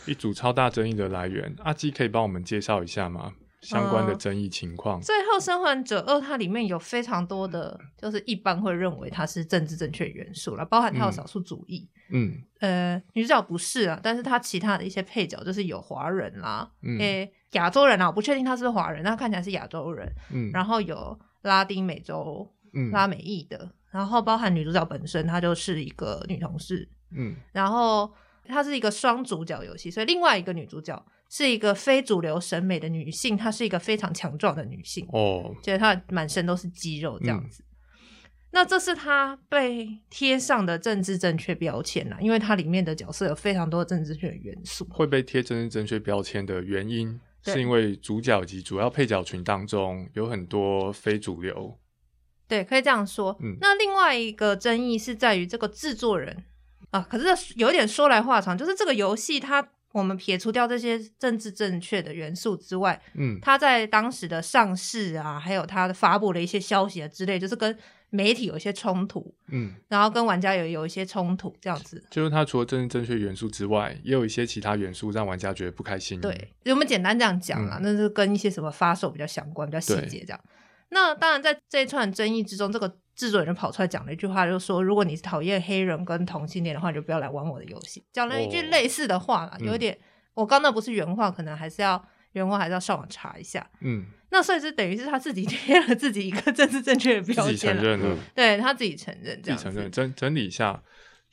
[0.06, 1.56] 一组超大争议的来源。
[1.64, 3.32] 阿基可以帮我们介绍一下吗？
[3.62, 5.02] 相关的嗯争议情况。
[5.02, 11.88] 最后生还者二它里面有非常多的，就是一般会认为它是政治正确元素了，包含它有嗯少数主义。
[12.12, 20.12] 嗯呃，女主角不是啊，但是她其他的一些配角就是有华人啦，嗯诶、亚洲人啊，我不确定他是不是华人，但看起来是亚洲人。
[20.32, 28.12] 嗯，然后有拉丁美洲、嗯拉美裔的，然后包含女主角本身，她就是一个女同事，嗯然后
[28.46, 37.64] 它是一个双主角游戏，所以另外一个女主角是一个非主流审美的女性，她是一个非常强壮的女性，哦，觉得她满身都是肌肉这样子。
[38.52, 44.88] 那这是她被贴上的政治正确标签啦，因为它里面的角色有非常多的政治正确元素。
[44.90, 51.78] 会被贴政治正确标签的原因，是因为主角及主要配角群当中有很多非主流。
[52.48, 53.38] 对，可以这样说。
[53.40, 56.46] 嗯那另外一个争议是在于这个制作人
[56.90, 59.62] 啊，可是有点说来话长，就是这个游戏它
[59.92, 67.78] 我们撇除掉这些政治正确的元素之外，嗯它在当时的上市啊，还有它的发布的一些消息啊之类，就是跟
[68.12, 72.04] 媒体有一些冲突，嗯，然后跟玩家有有一些冲突，这样子。
[72.10, 76.20] 就是它除了政治正确元素之外，也有一些其他元素让玩家觉得不开心。
[76.20, 80.40] 对，我们简单这样讲啦，嗯那是跟一些什么发售比较相关、比较细节这样。
[80.92, 88.02] 那当然，在这一串争议之中，这个制作人就跑出来讲了一句话，就是说，如果你是讨厌黑人跟同性恋的话，就不要来玩我的游戏。
[88.14, 89.98] 讲了一句哦类似的话啦，嗯有一点，
[90.36, 92.02] 我刚那不是原话，可能还是要
[92.32, 93.70] 原话还是要上网查一下。
[93.82, 99.58] 嗯，那所以是等于是他自己贴了自己一个政治正确的标 自己承认了嗯， 对他自己承认这样。
[99.58, 99.92] 自己承认。
[99.92, 100.82] 整整理一下，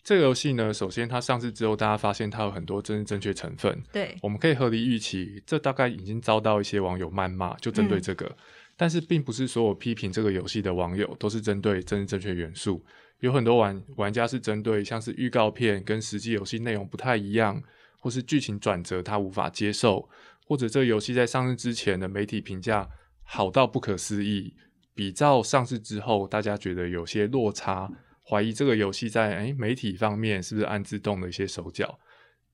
[0.02, 8.36] 这个游戏呢，首先它上市之后，大家发现它有很多政治正确成分，对，我们可以合理预期，这大概已经遭到一些网友谩骂，就针对嗯这个。
[8.76, 12.84] 但是，并不是所有批评这个游戏的网友都是针对政治正确元素，
[13.20, 17.62] 有很多玩玩家是针对像是预告片跟实际游戏内容不太一样，
[18.00, 20.06] 或是剧情转折他无法接受，
[20.46, 22.86] 或者这个游戏在上市之前的媒体评价
[23.22, 24.54] 好到不可思议，
[24.94, 27.90] 比照上市之后，大家觉得有些落差，
[28.28, 31.98] 怀疑这个游戏在诶媒体方面是不是暗自动了一些手脚。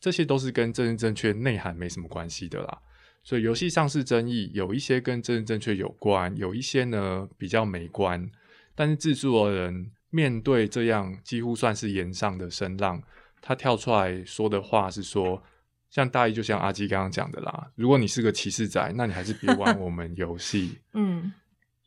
[0.00, 2.78] 这些都是跟政治正确内涵没什么关系的啦。
[3.22, 8.30] 所以游戏上市争议有一些跟政治正确有关，有一些呢比较没关。
[8.74, 13.02] 但是制作人面对这样几乎算是言上的声浪，
[13.40, 15.42] 他跳出来说的话是说，
[15.90, 20.78] 像大意就像阿基刚刚讲的啦，如果你是个歧视仔，那你还是别玩 我们游戏。
[20.94, 21.32] 嗯，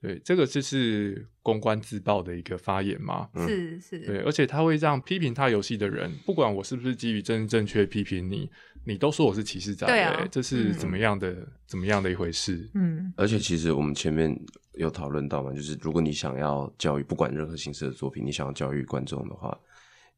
[0.05, 3.29] 对，这个就是公关自爆的一个发言嘛。
[3.33, 8.49] 嗯是是，对，而且他会让批评他游戏的人，不管我是不是基于政治正确批评你，
[8.85, 11.35] 你都说我是歧视仔、对啊欸这是嗯怎么样的、
[11.67, 12.69] 怎么样的一回事？
[12.73, 14.37] 嗯而且其实我们前面
[14.73, 19.57] 有讨论到嘛，就是如果你想要教育，不管任何形式的作品，你想要教育观众的话，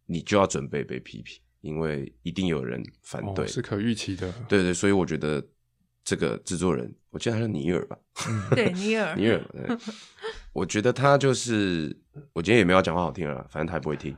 [0.06, 3.46] 你就要准备被批评，因为一定有人反对。
[3.46, 4.34] 哦，是可预期的。
[4.50, 5.46] 对对，所以我觉得
[6.08, 7.98] 这个制作人，我记得他叫尼尔吧，
[8.56, 9.44] 对尼尔，尼尔，
[10.56, 11.94] 我觉得他就是，
[12.32, 14.16] 我今天也没有讲话好听了，反正他也不会听，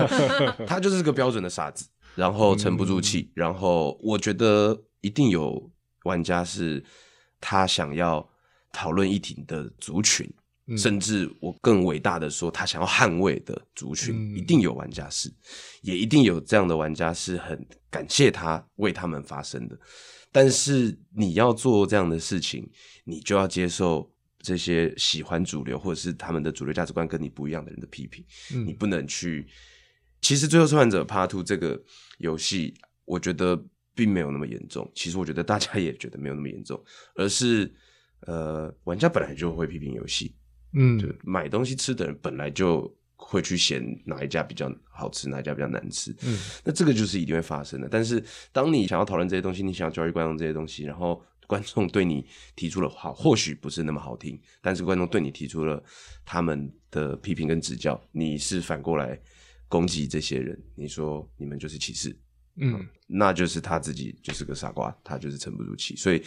[0.66, 5.70] 他就是个标准的傻子，然后沉不住气，然后我觉得一定有
[6.04, 6.82] 玩家是
[7.38, 8.26] 他想要
[8.72, 10.26] 讨论议题的族群，
[10.68, 15.30] 嗯甚至我更伟大的说，他想要捍卫的族群，嗯一定有玩家是，
[15.82, 19.78] 也一定有这样的玩家是很感谢他为他们发声的。
[20.36, 22.68] 但是你要做这样的事情，
[23.04, 28.22] 你就要接受这些喜欢主流或者是他们的主流价值观跟你不一样的人的批评。
[28.52, 29.46] 嗯你不能去。
[30.20, 31.82] 其实《最后生还者 Part Two》这个
[32.18, 32.74] 游戏，
[33.06, 34.92] 我觉得并没有那么严重。
[34.94, 37.74] 其实我觉得大家也觉得没有那么严重，而是
[38.26, 40.36] 呃，玩家本来就会批评游戏，
[40.74, 46.14] 嗯就买东西吃的人本来就会去嫌哪一家比较好吃，哪一家比较难吃。
[46.22, 47.88] 嗯那这个就是一定会发生的。
[47.88, 55.82] 但是当你想要讨论这些东西，你想要教育观众这些东西，然后观众对你提出了好，或许不是那么好听，但是观众对你提出了
[56.24, 59.18] 他们的批评跟指教，你是反过来
[59.68, 62.16] 攻击这些人，你说你们就是歧视，
[62.56, 65.94] 嗯那就是他自己就是个傻瓜，他就是沉不住气。
[65.96, 66.22] 所以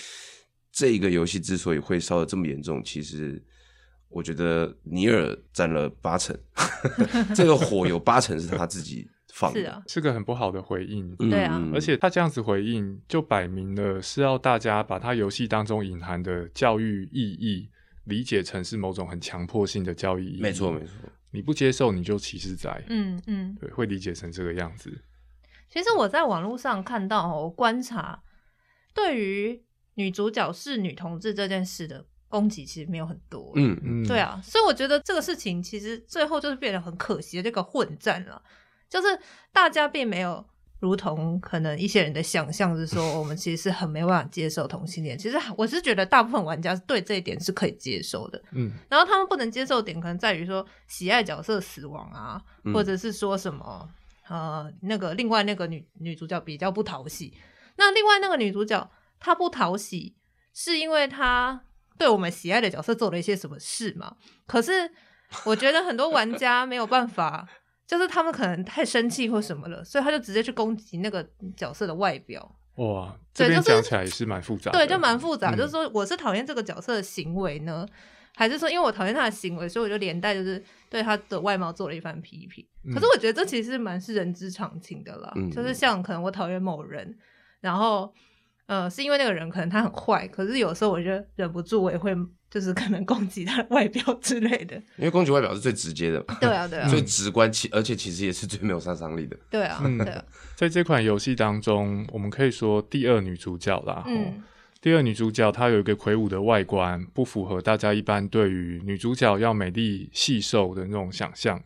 [0.72, 3.44] 这个游戏之所以会烧的这么严重，其实
[4.10, 6.38] 我觉得尼尔占了八成，
[7.36, 9.60] 这个火有八成是他自己放的。
[9.60, 11.16] 是啊，是个很不好的回应。
[11.20, 17.70] 嗯对啊嗯而且他这样子回应，就摆明了是要大家把他游戏当中隐含的教育意义
[18.06, 20.42] 理解成是某种很强迫性的教育意义。
[20.42, 20.94] 没错没错，
[21.32, 23.56] 你不接受你就歧视仔，嗯嗯。
[23.62, 24.92] 对，会理解成这个样子。
[25.70, 28.24] 其实我在网络上看到观察
[28.92, 33.52] 对于女主角是女同志这件事的攻击其实没有很多。
[33.56, 38.42] 嗯嗯，对，啊，所以我觉得这个事情其实最后就是变得很可惜的这个混战了，
[38.88, 39.08] 就是
[39.52, 40.46] 大家并没有
[40.80, 45.18] 如同可能一些人的想象是说，我们其实是很没办法接受同性恋。
[45.18, 53.90] 其实我是觉得大部分玩家对这一点是可以接受的，嗯然后他们不能接受的点可能在于说喜爱角色死亡啊，嗯或者是说什么
[54.30, 57.34] 呃那个另外那个女女主角比较不讨喜，
[57.76, 58.90] 那另外那个女主角
[59.20, 60.16] 她不讨喜
[60.54, 61.62] 是因为她
[62.00, 64.16] 对我们喜爱的角色做了一些什么事嘛？
[64.48, 64.90] 可是
[65.46, 67.48] 我觉得很多玩家没有办法。
[67.90, 75.50] 就是他们可能太生气或什么了，所以他就直接去攻击那个角色的外表，哇，这边讲起来也是蛮复杂的，对，就蛮复杂。
[75.56, 77.88] 嗯就是说，我是讨厌这个角色的行为呢，
[78.36, 82.64] 还是说因为我讨厌他的行为，所以我就连带就是对他的外貌做了一番批评？
[82.86, 85.34] 嗯可是我觉得这其实蛮是人之常情的啦。
[85.36, 87.18] 嗯就是像可能我讨厌某人，
[87.60, 88.14] 然后
[88.70, 92.16] 呃，是因为那个人可能他很坏，可是有时候我就忍不住，我也会
[92.52, 94.76] 就是可能攻击他的外表之类的。
[94.96, 99.36] 因为攻击外表是最直接的嘛，对啊，对啊， 最直观，其而且其实也是最没有杀伤力的。
[99.50, 100.24] 对啊，嗯对啊，
[100.56, 104.04] 在这款游戏当中，我们可以说第二女主角啦。
[104.06, 104.44] 嗯
[104.82, 111.62] 第二女主角她有一个魁梧的外观，不符合大家一般对于女主角要美丽细瘦的那种想象。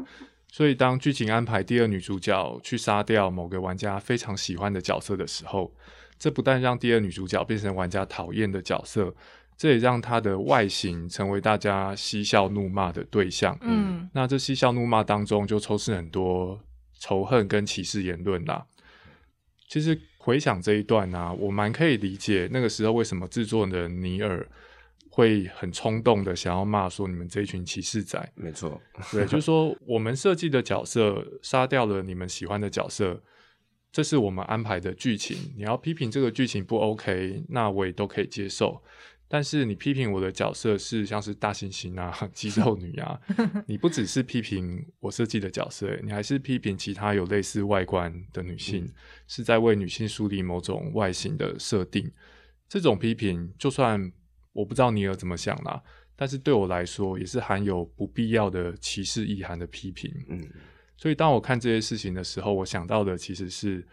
[0.51, 5.71] 所以当剧情安排第二女主角去杀掉某个玩家非常喜欢的角色的时候，
[6.17, 9.13] 这不但让第二女主角变成玩家讨厌的角色，
[9.57, 13.57] 这也让她的外形成为大家嬉笑怒骂的对象。
[13.61, 16.59] 嗯那这嬉笑怒骂当中就充斥很多
[16.99, 18.65] 仇恨跟歧视言论啦。
[19.67, 24.47] 其实回想这一段啊，我蛮可以理解那个时候为什么制作人尼尔
[25.09, 28.31] 会很冲动的想要骂说你们这一群歧视仔。
[28.35, 28.79] 没错，
[29.11, 33.21] 对，就是说我们设计的角色杀掉了你们喜欢的角色，
[33.93, 35.37] 这是我们安排的剧情。
[35.55, 38.83] 你要批评这个剧情不 OK，那我也都可以接受。
[39.27, 43.19] 但是你批评我的角色是像是大猩猩啊、 肌肉女啊，
[43.67, 48.91] 你不只是批评我设计的角色，你还是批评其他有类似外观的女性，
[49.27, 52.11] 是在为女性树立某种外形的设定。
[52.67, 54.11] 这种批评，就算
[54.51, 55.81] 我不知道尼尔怎么想啦，
[56.15, 60.11] 但是对我来说也是含有不必要的歧视意涵的批评。
[60.29, 60.47] 嗯
[61.03, 63.85] 所以当我看这些事情的时候，我想到的其实是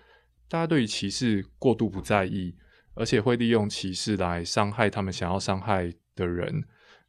[0.48, 2.54] 大家对于歧视过度不在意，
[2.94, 6.62] 而且会利用歧视来伤害他们想要伤害的人。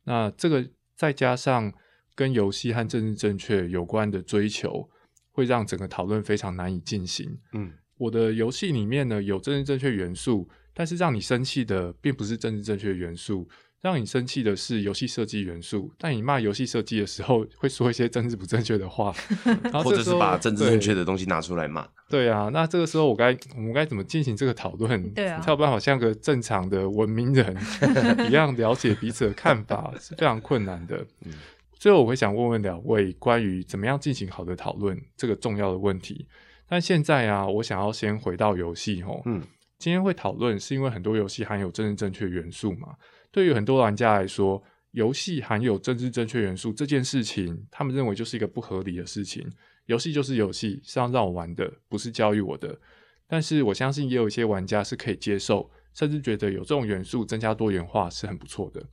[0.06, 1.72] 那这个再加上
[2.16, 4.90] 跟游戏和政治正确有关的追求，
[5.30, 7.38] 会让整个讨论非常难以进行。
[7.54, 13.48] 嗯我的游戏里面呢有政治正确元素，但是让你生气的并不是政治正确元素，
[13.82, 19.14] 让你生气的是游戏设计元素，但你骂游戏设计的时候会说一些政治不正确的话，
[19.64, 21.88] 然后或者是把政治正确的东西拿出来骂。
[22.08, 25.12] 对啊，那这个时候我该我们该怎么进行这个讨论？
[25.14, 27.58] 对啊才有办法像个正常的文明人
[28.30, 30.98] 一样了解彼此的看法，是非常困难的。
[31.26, 31.34] 嗯
[31.80, 36.28] 最后我会想问问两位关于怎么样进行好的讨论这个重要的问题。
[36.70, 39.42] 但现在啊，我想要先回到游戏吼，嗯，
[39.80, 42.90] 今天会讨论是因为很多游戏含有政治正确元素嘛？
[43.32, 44.62] 对于很多玩家来说，
[44.92, 49.50] 游戏含有政治正确元素这件事情，他们认为就是一个不合理的事情。
[49.86, 52.80] 游戏就是游戏，是要让我玩的，不是教育我的。
[53.28, 58.86] 但是我相信也有一些玩家是可以接受，甚至觉得有这种元素增加多元化是很不错的。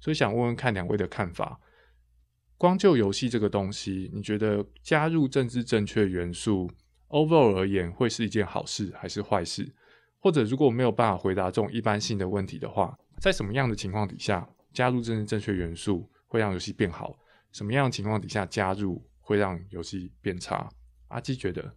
[0.00, 1.60] 所以想问问看两位的看法。
[2.56, 6.70] 光就游戏这个东西，你觉得加入政治正确元素
[7.08, 9.72] ，overall 而言会是一件好事还是坏事？
[10.18, 17.16] 或者如果我没有办法回答这种一般性的问题的话，在什么样的情况底下加入政治正确元素会让游戏变好？
[17.52, 20.68] 什么样的情况底下加入会让游戏变差？
[21.08, 21.74] 阿基觉得，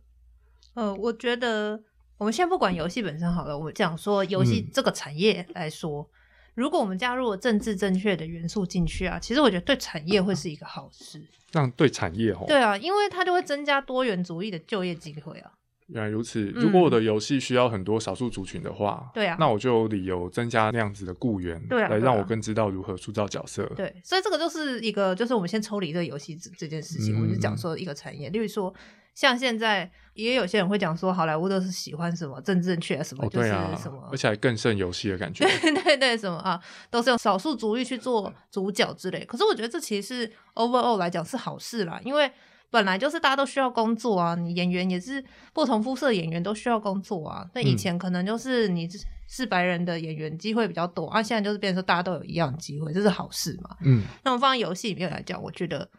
[0.73, 1.81] 呃，我觉得
[2.17, 6.05] 我们先不管游戏本身好了，我们讲说游戏嗯这个产业来说，
[6.53, 11.25] 如果我们加入了政治正确的元素进去啊，其实我觉得对产业会是一个好事。
[11.53, 15.53] 让对产业哦，对啊，因为它就会增加多元主义的就业机会啊。
[15.88, 16.41] 原来如此。
[16.45, 23.65] 嗯如果我的游戏需要很多少数族群的话，对啊那我就有理由增加那样子的雇员，对来让我更知道如何塑造角色。
[23.75, 28.73] 对，所以这个就是一个，就是我们先抽离这个游戏这这件事情，我们就嗯讲说一个产业，例如说，
[29.15, 35.45] 像现在也有些人会讲说，好莱坞都是喜欢什么政治正确啊，什么哦，就是对啊什么，而且还更胜游戏的感觉。
[35.61, 36.59] 对对对，什么啊，
[36.89, 39.23] 都是用少数族裔去做主角之类。
[39.25, 42.29] 可是我觉得这其实是 overall 来讲是好事啦，因为
[42.70, 47.49] 本来就是大家都需要工作啊，你演员也是不同肤色演员都需要工作啊。
[47.53, 53.76] 那以嗯前可能就是你是是白人的演员机会比较多，啊，现在就是变成说大家都有一样的机会，这是好事嘛。
[53.84, 55.89] 嗯，那我们放在游戏里面来讲，我觉得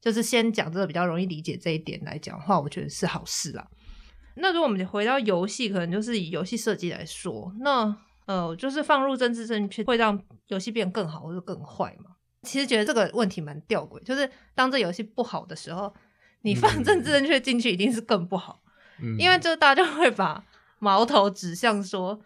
[0.00, 3.66] 就是先讲这个比较容易理解这一点来讲的话，我觉得是好事啦。
[4.36, 7.94] 那如果我们回到游戏，可能就是以游戏设计来说，那
[8.26, 10.18] 呃，就是放入政治正确会让
[10.48, 12.12] 游戏变更好或者更坏嘛？
[12.42, 15.92] 其实觉得这个问题蛮吊诡，就是当这游戏不好的时候，
[16.42, 18.62] 你放嗯政治正确进去一定是更不好，
[19.00, 20.44] 嗯因为就大家会把
[20.78, 22.20] 矛头指向说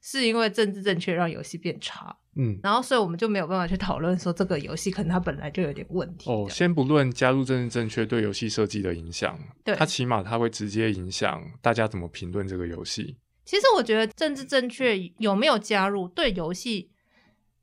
[0.00, 2.16] 是因为政治正确让游戏变差。
[2.36, 6.30] 嗯然后所以我们就没有办法去讨论说这个游戏可能它本来就有点问题。
[6.30, 13.16] 哦，先不论加入政治正确对游戏设计的影响，对它起码它会直接影响大家怎么评论这个游戏。
[13.44, 16.92] 其实我觉得政治正确有没有加入对游戏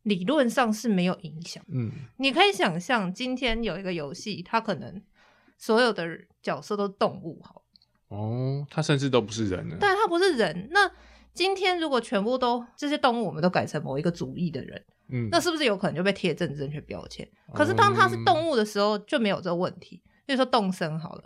[0.04, 1.64] 理论上是没有影响。
[1.70, 5.02] 嗯你可以想象，今天有一个游戏，它可能
[5.58, 6.08] 所有的
[6.42, 7.64] 角色都是动物，好，
[8.10, 9.78] 哦，他甚至都不是人了。
[9.78, 10.70] 对，他不是人。
[10.72, 10.90] 那
[11.34, 17.28] 今天如果全部都这些动物，我们都改成某一个主义的人，嗯，那是不是有可能就被贴政治正确标签？
[17.54, 20.02] 可是当他是动物的时候，就没有这个问题。
[20.26, 21.24] 比如说动森好了。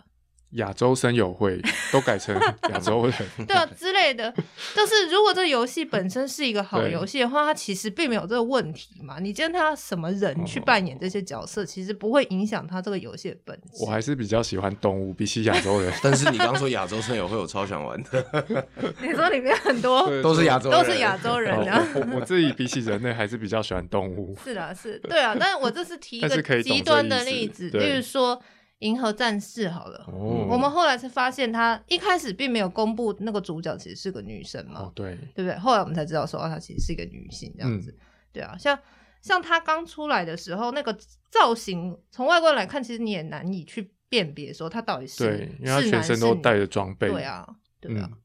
[0.52, 1.60] 亚洲生友会
[1.92, 2.34] 都改成
[2.70, 3.14] 亚洲人。
[3.46, 4.32] 对啊之类的。
[4.74, 9.18] 就是如果这个游戏本身是一个好对游戏的话，它其实并没有这个问题嘛。
[9.18, 13.86] 你今天他什么人去扮演这些角色，其实不会影响他这个游戏的本质我。
[13.86, 15.92] 还是比较喜欢动物，比起亚洲人。
[16.02, 18.66] 但是你刚刚说亚洲生友会，我超想玩的，
[19.00, 21.86] 你说里面很多都是亚洲人，都是亚洲人哦啊。
[22.14, 24.36] 我自己比起人类还是比较喜欢动物。
[24.44, 25.36] 是的，是，对啊。
[25.38, 28.36] 但是我这是提一个极端的例子，对例如说
[28.82, 30.04] 《银河战士》好了。
[30.08, 34.80] 哦，我们后来是发现，他一开始并没有公布那个主角其实是个女生嘛。
[34.80, 35.56] 哦对，对不对？
[35.58, 37.96] 后来我们才知道说，哦，她其实是一个女性这样子。
[38.32, 38.78] 对啊，像
[39.20, 40.96] 像她刚出来的时候，那个
[41.30, 47.08] 造型从外观来看，其实你也难以去辨别说她到底是对，因为它是全身都带着装备。
[47.08, 47.48] 对啊，
[47.80, 48.08] 对啊。
[48.12, 48.18] 嗯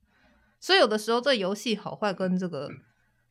[0.60, 2.68] 所以有的时候这游戏好坏跟这个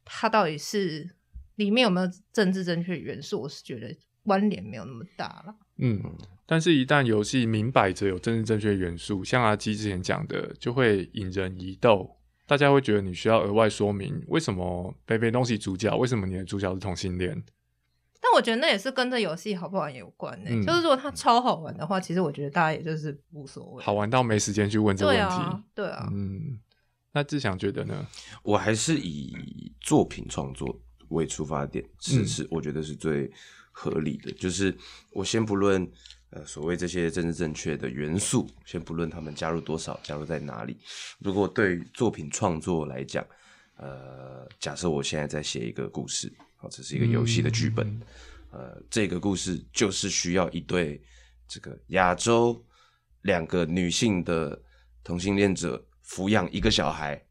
[0.05, 1.11] 它到底是
[1.57, 3.95] 里面有没有政治正确元素，我是觉得
[4.27, 5.55] 关联没有那么大了。
[5.79, 6.03] 嗯，
[6.45, 12.17] 但是，一旦游戏明摆着有政治正确元素，像阿基之前讲的，就会引人疑窦。
[12.47, 17.43] 大家会觉得你需要额外说明为什么北北东西主角，为什么你的主角是同性恋？
[18.21, 23.83] 但我觉得那也是跟这游戏好不好玩有关呢、嗯就是如果它超好玩的话，其实我觉得大家也就是无所谓。
[23.83, 25.35] 好玩到没时间去问这个对问题。
[25.35, 26.09] 啊，对啊。
[26.13, 26.59] 嗯，
[27.13, 28.07] 那志祥觉得呢？
[28.43, 33.31] 我还是以作品创作为出发点，是嗯是，我觉得是最
[33.79, 34.33] 合理的。
[34.33, 34.75] 就是
[35.13, 35.87] 我先不论
[36.31, 40.79] 呃所谓这些政治正确的元素，先不论他们加入多少，加入在哪里。
[41.19, 43.25] 如果对于作品创作来讲，
[43.77, 48.01] 呃，假设我现在在写一个故事，好，这是一个游戏的剧本，
[48.51, 51.03] 呃，这个故事就是需要一对
[51.47, 52.65] 这个亚洲
[53.23, 54.59] 两个女性的
[55.05, 57.23] 同性恋者抚养一个小孩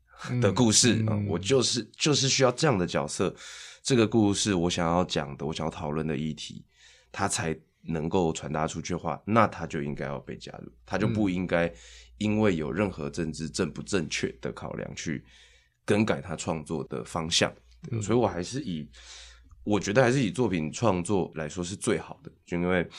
[0.42, 3.36] 的故事啊、嗯我就是就是需要这样的角色
[3.86, 6.66] 这个故事我想要讲的，我想要讨论的议题，
[7.12, 11.72] 它才能够传达出去的话，那它就应该要被加入，它就不应该
[12.18, 15.24] 因为有任何政治正不正确的考量去
[15.86, 17.54] 更改他创作的方向。
[18.02, 18.90] 所以我还是以，
[19.64, 22.90] 我觉得还是以作品创作来说是最好的，就因为。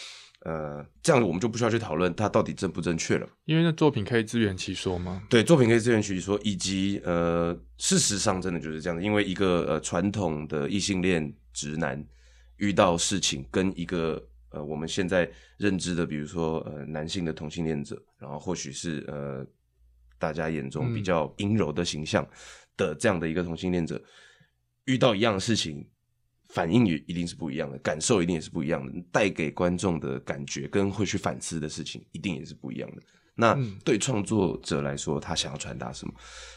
[0.47, 5.21] 呃，这样我们就不需要去讨论它到底正不正确了，因为那作品可以自圆其说吗？
[5.29, 12.01] 对，作品可以自圆其说，以及呃，事实上真的就是这样，因为一个呃传统的异性恋直男
[12.59, 15.29] 遇到事情，跟一个呃我们现在
[15.59, 19.45] 认知的，比如说呃男性的同性恋者，然后或许是呃
[20.17, 22.25] 大家眼中比较阴柔的形象
[22.77, 24.01] 的这样的一个同性恋者，
[24.85, 25.85] 遇到一样的事情。
[26.49, 33.03] 反应也一定是不一样的，感受一定也是不一样的，带给观众的感觉跟会去反思的事情一定也是不一样的。
[33.35, 36.15] 那对创作者来说，他想要传达什么，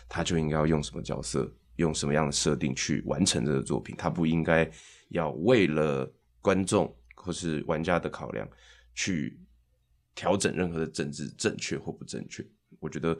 [0.08, 3.96] 他就应该要用什么角色，用什么样的设定去完成这个作品。
[3.98, 4.70] 他不应该
[5.10, 6.10] 要为了
[6.42, 8.48] 观众或是玩家的考量
[8.96, 9.40] 去
[10.16, 12.46] 调整任何的政治正确或不正确。
[12.80, 13.18] 我觉得。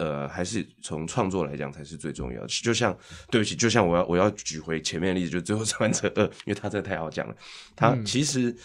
[0.00, 2.46] 呃，还是从创作来讲才是最重要的。
[2.48, 2.96] 就像，
[3.30, 7.36] 对不起，就像我要我要举回前面的例子，就最后生还者二，因为他这太好讲了。
[7.76, 8.56] 他其实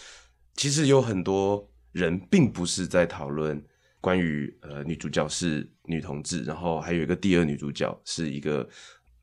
[0.54, 3.62] 其实有很多人并不是在讨论
[4.00, 8.66] 关于呃女主角是女同志，然后还有一个第二女主角是一个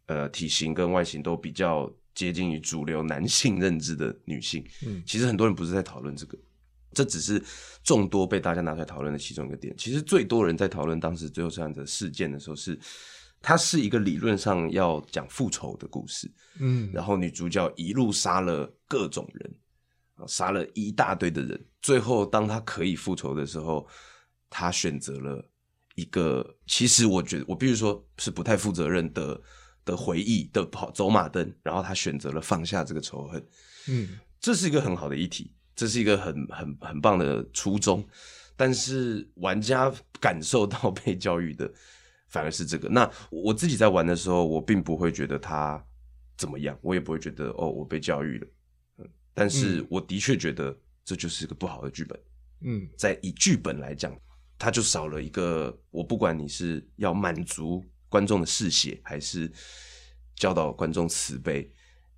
[0.05, 4.63] 呃体型跟外形都比较接近于主流男性认知的女性。
[4.85, 6.37] 嗯，其实很多人不是在讨论这个。
[6.93, 7.43] 这只是
[7.83, 9.75] 众多被大家拿出来讨论的其中一个点。
[9.77, 12.79] 其实最多人在讨论当时最后这样的事件的时候，是
[13.41, 16.31] 它是一个理论上要讲复仇的故事。
[16.59, 19.53] 嗯，然后女主角一路杀了各种人，
[20.27, 21.65] 杀了一大堆的人。
[21.81, 23.85] 最后，当她可以复仇的时候，
[24.49, 25.45] 她选择了
[25.95, 29.41] 一个，其实我觉得我必须说是不太负责任的
[29.83, 31.53] 的回忆的跑走马灯。
[31.61, 33.45] 然后她选择了放下这个仇恨。
[33.89, 35.51] 嗯，这是一个很好的议题。
[35.75, 38.05] 这是一个很 很很棒的初衷，
[38.55, 41.71] 但是玩家感受到被教育的
[42.27, 42.87] 反而是这个。
[42.89, 45.83] 那我自己在玩的时候，我并不会觉得他
[46.37, 48.47] 怎么样，我也不会觉得哦，我被教育了。
[48.97, 52.19] 嗯，但是我的确觉得这就是一个不好的剧本。
[52.61, 54.15] 嗯，在以剧本来讲，
[54.57, 55.77] 它就少了一个。
[55.91, 59.51] 我不管你是要满足观众的嗜血，还是
[60.35, 61.69] 教导观众慈悲。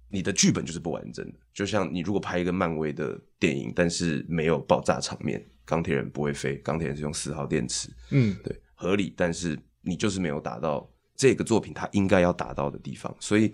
[0.10, 13.52] 你的剧本就是不完整的，就像你如果拍一个漫威的电影，但是没有爆炸场面，钢铁人不会飞，钢铁人是用四号电池，嗯，对，合理，但是你就是没有达到这个作品它应该要达到的地方，所以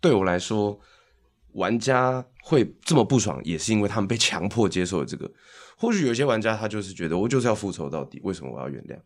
[0.00, 0.78] 对我来说，
[1.52, 5.30] 玩家会这么不爽，也是因为他们被强迫接受了这个。
[5.76, 8.96] 或许有些玩家他就是觉得我就是要复仇到底，为什么我要原谅？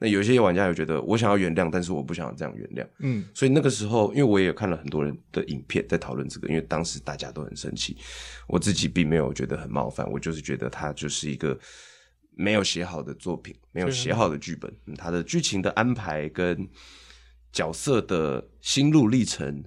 [0.00, 2.88] 那有些玩家也觉得，我想要原谅，但是我不想要这样原谅。
[3.00, 7.96] 嗯，所以那个时候，因为我也看了很多人的影片在讨论这个，因为当时大家都很生气，
[8.46, 11.58] 我自己并没有觉得很冒犯，我就是觉得他就是一个
[12.36, 16.68] 没有写好的作品，没有写好的剧本，他的剧情的安排跟
[17.50, 19.64] 角色的心路历程，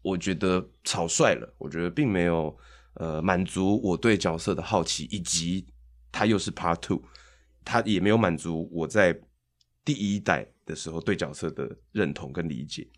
[0.00, 2.56] 我觉得草率了，我觉得并没有
[2.94, 5.66] 呃满足我对角色的好奇，以及
[6.10, 7.02] 他又是 Part Two，
[7.62, 9.14] 他也没有满足我在。
[9.84, 12.88] 第一代的时候对角色的认同跟理解，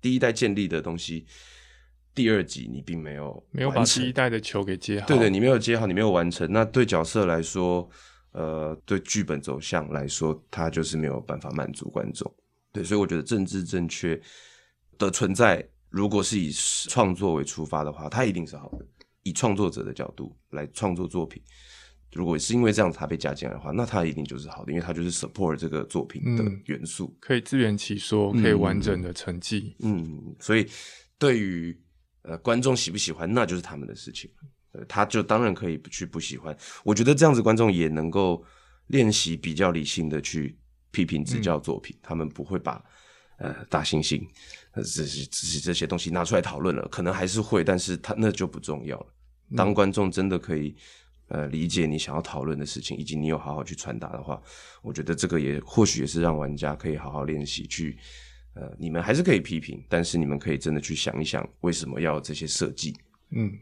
[0.00, 1.26] 第一代建立的东西，
[2.14, 6.50] 第二集你并没有没有把第一代的球给接好，对对，你没有接好，你没有完成。
[6.50, 7.88] 那对角色来说，
[8.32, 12.32] 呃，对剧本走向来说，它就是没有办法满足观众。
[12.72, 14.20] 对，所以我觉得政治正确
[14.98, 16.50] 的存在，如果是以
[16.88, 18.84] 创作为出发的话，它一定是好的。
[19.22, 21.42] 以创作者的角度来创作作品。
[22.18, 29.76] 如果是因为这样子他被加进来的话，那他一定就是好的，因为他就是 support 这个作品的元素，可以自圆其说，可以完整的成绩。
[29.78, 30.66] 嗯，所以
[31.16, 31.80] 对于
[32.22, 34.28] 呃观众喜不喜欢，那就是他们的事情。
[34.72, 36.56] 呃，他就当然可以去不喜欢。
[36.82, 38.44] 我觉得这样子观众也能够
[38.88, 40.58] 练习比较理性的去
[40.90, 42.82] 批评指教作品，他们不会把
[43.38, 44.20] 呃大猩猩
[44.72, 49.06] 呃这些这些这些东西拿出来讨论了，可能还是会，但是他那就不重要了。
[49.56, 50.74] 当观众真的可以。
[51.28, 54.42] 呃，理解你想要讨论的事情，以及你有好好去传达的话，
[54.82, 57.96] 我觉得这个也或许也是让玩家可以好好练习去，
[58.54, 62.96] 呃，你们还是可以批评，但是你们可以真的去想一想，为什么要这些设计？
[63.30, 63.58] 嗯，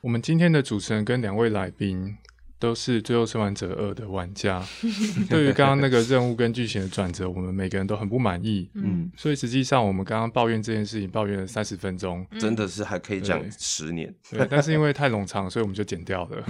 [0.00, 2.16] 我们今天的主持人跟两位来宾。
[2.62, 4.64] 都是《最后生还者二》的玩家，
[5.28, 8.70] 对于刚刚那个任务跟剧情的转折，我们每个人都很不满意。
[8.74, 14.14] 嗯，所以实际上我们刚刚抱怨这件事情，抱怨了三十分钟，真的是还可以讲十年。
[14.30, 16.44] 对，但是因为太冗长，所以我们就剪掉了。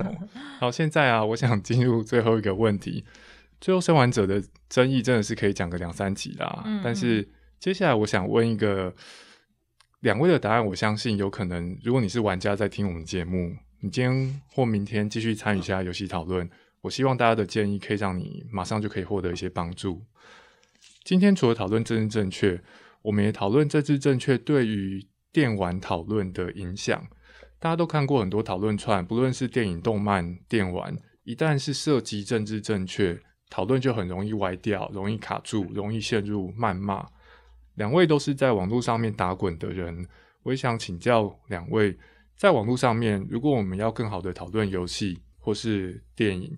[0.58, 3.02] 好，现在啊，我想进入最后一个问题，
[3.60, 6.64] 《最后生还者》的争议真的是可以讲个两三集啦。
[6.82, 8.94] 但是接下来我想问一个
[10.00, 16.48] 两位的答案，我相信有可能，如果你是玩家在听我们节目，你今天或明天继续参与一下游戏讨论，
[16.82, 20.02] 我希望大家的建议可以让你马上就可以获得一些帮助。
[21.02, 22.62] 今天除了讨论政治正确，
[23.00, 27.06] 我们也讨论政治正确对于电玩讨论的影响。
[27.58, 33.18] 大家都看过很多讨论串，不论是电影、动漫、电玩，一旦是涉及政治正确，
[33.48, 37.06] 讨论就很容易歪掉，容易卡住，容易陷入谩骂。
[37.76, 40.06] 两位都是在网络上面打滚的人，
[40.42, 41.96] 我也想请教两位，
[42.40, 46.56] 在网络上面，如果我们要更好的讨论游戏或是电影，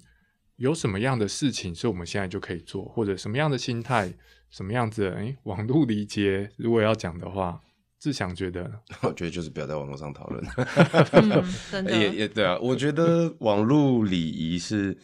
[0.55, 4.15] 有什么样的事情是我们现在就可以做，或者什么样的心态，
[4.49, 5.09] 什么样子？
[5.09, 7.61] 诶，网络理解，如果要讲的话。
[7.99, 8.69] 志祥觉得，
[9.03, 10.45] 我觉得就是不要在网络上讨论。
[11.13, 14.99] 嗯， 真的也也对啊，我觉得网络礼仪是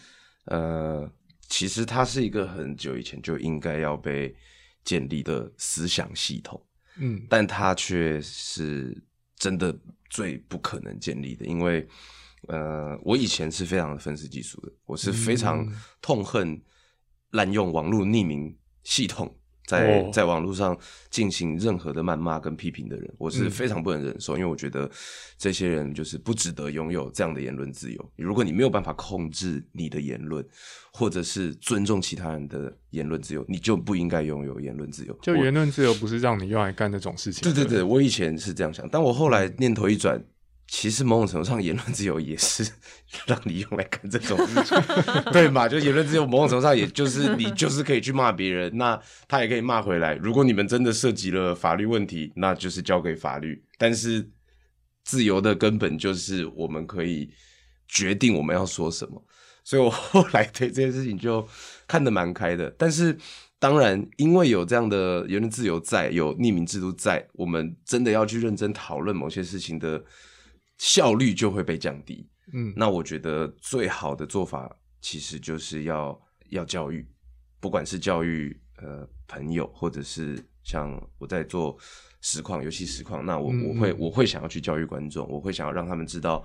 [0.46, 1.08] 呃，
[1.48, 4.34] 其实它是一个很久以前就应该要被
[4.82, 6.60] 建立的思想系统，
[6.98, 9.00] 嗯，但它却是
[9.38, 9.76] 真的
[10.10, 11.86] 最不可能建立的，因为
[12.48, 16.60] 呃，我以前是非常的愤世嫉俗的，我是非常嗯痛恨
[17.30, 19.37] 滥用网络匿名系统。
[19.68, 20.74] 在哦在网络上
[21.10, 24.90] 进行任何的谩骂跟批评的人，我是嗯非常不能忍受，因为我觉得
[25.36, 28.12] 这些人就是不值得拥有这样的言论自由。
[28.16, 30.42] 如果你没有办法控制你的言论，
[30.90, 35.12] 或者是尊重其他人的言论自由，你就不应该拥有言论自由。
[35.20, 37.42] 就言论自由不是让你用来干这种事情。
[37.42, 40.18] 对对对，我以前是这样想，但我后来念头一转，
[40.70, 42.70] 其实某种程度上，言论自由也是
[43.26, 44.76] 让你用来干这种事情，
[45.32, 45.66] 对嘛？
[45.66, 50.14] 就言论自由，某种程度上，也就是你就是可以去骂别人，那他也可以骂回来。
[50.16, 53.64] 如果你们真的涉及了法律问题，那就是交给法律。
[53.78, 54.30] 但是
[55.04, 57.30] 自由的根本就是我们可以
[57.88, 59.24] 决定我们要说什么。
[59.64, 61.48] 所以我后来对这件事情就
[61.86, 62.70] 看得蛮开的。
[62.76, 63.16] 但是
[63.58, 70.02] 当然，因为有这样的言论自由在，有匿名制度在，我们真的要去认真讨论某些事情的
[70.78, 72.26] 效率就会被降低。
[72.54, 76.18] 嗯，那我觉得最好的做法其实就是要
[76.48, 77.06] 要教育，
[77.60, 81.76] 不管是教育呃朋友，或者是像我在做
[82.22, 86.42] 实况游戏实况，那我嗯我会嗯我会想要去教育观众，我会想要让他们知道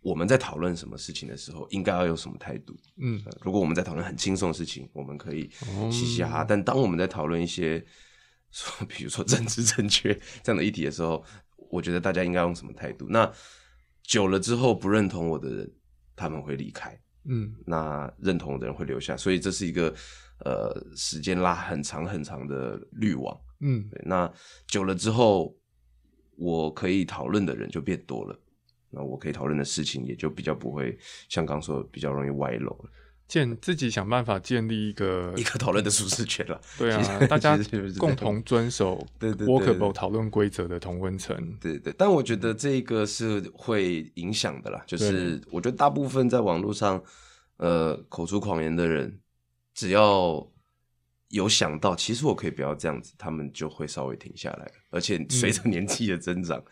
[0.00, 2.74] 我们在讨论什么事情的时候应该要有什么态度。
[2.96, 7.84] 嗯呃如果我们在讨论很轻松的事情，我们可以哦嘻嘻哈哈；但当我们在讨论一些
[8.52, 11.22] 说， 比如说政治正确这样的议题的时候，
[11.70, 13.06] 我觉得大家应该用什么态度？
[13.08, 13.30] 那
[14.02, 15.72] 久了之后，不认同我的人
[16.14, 19.94] 他们会离开，嗯那认同我的人会留下，所以这是一个
[20.44, 23.38] 呃时间拉很长很长的滤网。
[23.60, 24.32] 嗯对，那
[24.66, 25.56] 久了之后，
[26.36, 28.38] 我可以讨论的人就变多了，
[28.90, 30.98] 那我可以讨论的事情也就比较不会
[31.28, 32.90] 像刚说的比较容易歪楼了。
[33.28, 36.60] 建自己想办法建立一个一个讨论的舒适圈了。
[36.78, 37.58] 对啊，大家
[37.98, 41.36] 共同遵守对对对 workable 讨论规则的同温层。
[41.60, 47.02] 对对，但我觉得这个是会影响的啦，就是我觉得大部分在网络上，
[47.56, 49.18] 呃，口出狂言的人，
[49.74, 50.46] 只要
[51.30, 56.62] 有想到，其实我可以不要这样子，他们就会稍微停下来，而且随着年纪的增长，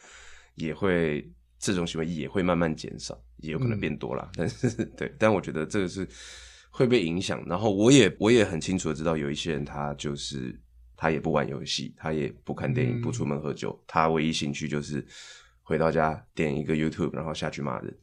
[0.55, 1.29] 也会
[1.65, 4.31] 这种行为也会慢慢减少，也有可能嗯变多啦。
[4.37, 6.07] 但是对，但我觉得这个是
[6.69, 7.43] 会被影响。
[7.47, 10.55] 然后我也我也很清楚的知道，有一些人他就是
[10.95, 15.03] 他也不玩游戏，他也不看电影，嗯不出门喝酒，他唯一兴趣就是
[15.63, 17.99] 回到家点一个 YouTube，然后下去骂人。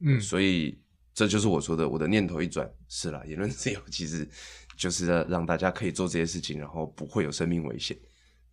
[0.00, 0.80] 嗯所以
[1.12, 4.26] 这就是我说的，我的念头一转，是啦，言论自由其实
[4.74, 7.94] 就是让让大家可以做这些事情，然后不会有生命危险。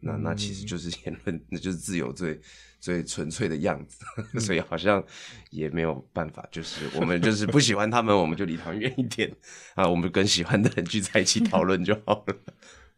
[0.02, 2.40] 那那其实就是言论，那就是自由最
[2.80, 4.06] 最纯粹的样子。
[4.40, 5.04] 所以好像
[5.52, 9.32] 也没有办法，就是我们就是不喜欢他们，我们就离他们远一点
[9.76, 12.36] 啊，我们跟喜欢的人聚在一起 讨论就好了。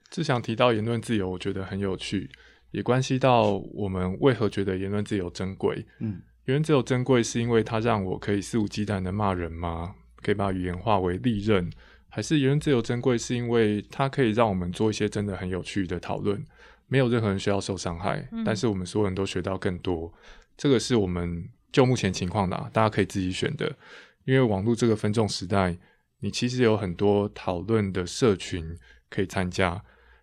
[0.10, 2.30] 志祥提到言论自由，我觉得很有趣，
[2.72, 5.86] 也关系到我们为何觉得言论自由珍贵。
[6.00, 9.96] 嗯，言论自由珍贵，是因为它让我可以肆无忌惮的骂人吗？
[10.22, 11.72] 可以把语言化为利刃，
[12.08, 16.46] 还是言论自由珍贵，是因为它可以让我们做一些真的很有趣的讨论，
[16.92, 20.14] 没有任何人需要受伤害，嗯但是我们所有人都学到更多。
[20.58, 23.74] 这个是我们就目前情况的、啊，大家可以自己选的。
[24.26, 25.78] 因为网络这个分众时代，
[26.20, 28.78] 你其实有很多讨论的社群
[29.10, 29.82] 可以参加，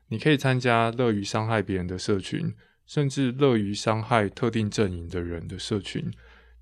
[0.09, 2.55] 你可以参加乐于伤害别人的社群，
[2.85, 6.05] 甚至乐于伤害特定阵营的人的社群。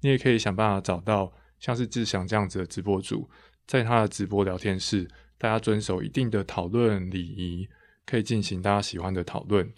[0.03, 3.29] 你也可以想办法找到像是志祥这样子的直播主，
[3.67, 7.69] 在他的直播聊天室，大家遵守一定的讨论礼仪，
[8.07, 9.69] 可以进行大家喜欢的讨论。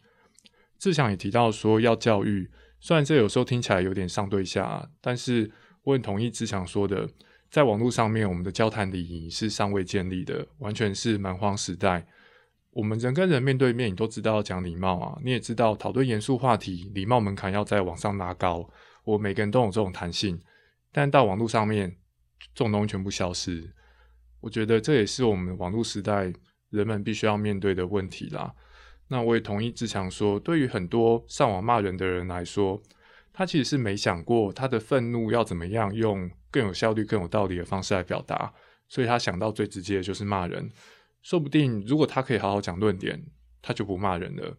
[0.78, 2.50] 志祥也提到说要教育，
[2.80, 5.50] 虽然这有时候听起来有点上对下、但是
[5.82, 7.08] 我很同意志祥说的，
[7.50, 12.06] 在网络上面，我们的交谈礼仪是尚未建立的，完全是蛮荒时代。
[12.70, 18.70] 我们人跟人面对面，你都知道要讲礼貌啊，你也知道讨论严肃话题，礼貌门槛要再往上拉高。
[19.02, 20.40] 我每个人都有这种弹性，
[20.92, 21.96] 但到网络上面，
[22.54, 23.74] 这种东西全部消失。
[24.40, 26.32] 我觉得这也是我们网络时代
[26.70, 28.54] 人们必须要面对的问题啦。
[29.08, 32.80] 那我也同意志强说，对于很多上网骂人的人来说，
[33.32, 38.52] 他其实是没想过他的愤怒要怎么样用更有效率、更有道理的方式来表达，
[38.88, 40.70] 所以他想到最直接的就是骂人。
[41.22, 43.22] 说不定如果他可以好好讲论点，
[43.62, 44.56] 他就不骂人了。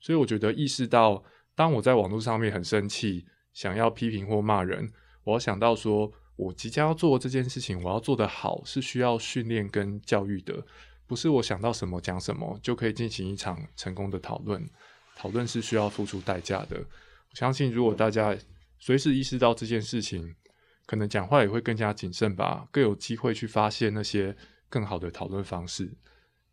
[0.00, 1.24] 所以我觉得意识到，
[1.54, 4.92] 当我在网络上面很生气，想要批评或骂人，
[5.24, 10.64] 我要想到说我即将要做这件事情，我要做得好，是需要训练跟教育的，
[11.08, 14.64] 不是我想到什么讲什么就可以进行一场成功的讨论。
[15.16, 16.76] 讨论是需要付出代价的。
[16.78, 18.36] 我相信，如果大家
[18.78, 20.36] 随时意识到这件事情，
[20.86, 24.36] 可能讲话也会更加谨慎吧，更有机会去发现那些。
[24.70, 25.96] 更好的讨论方式，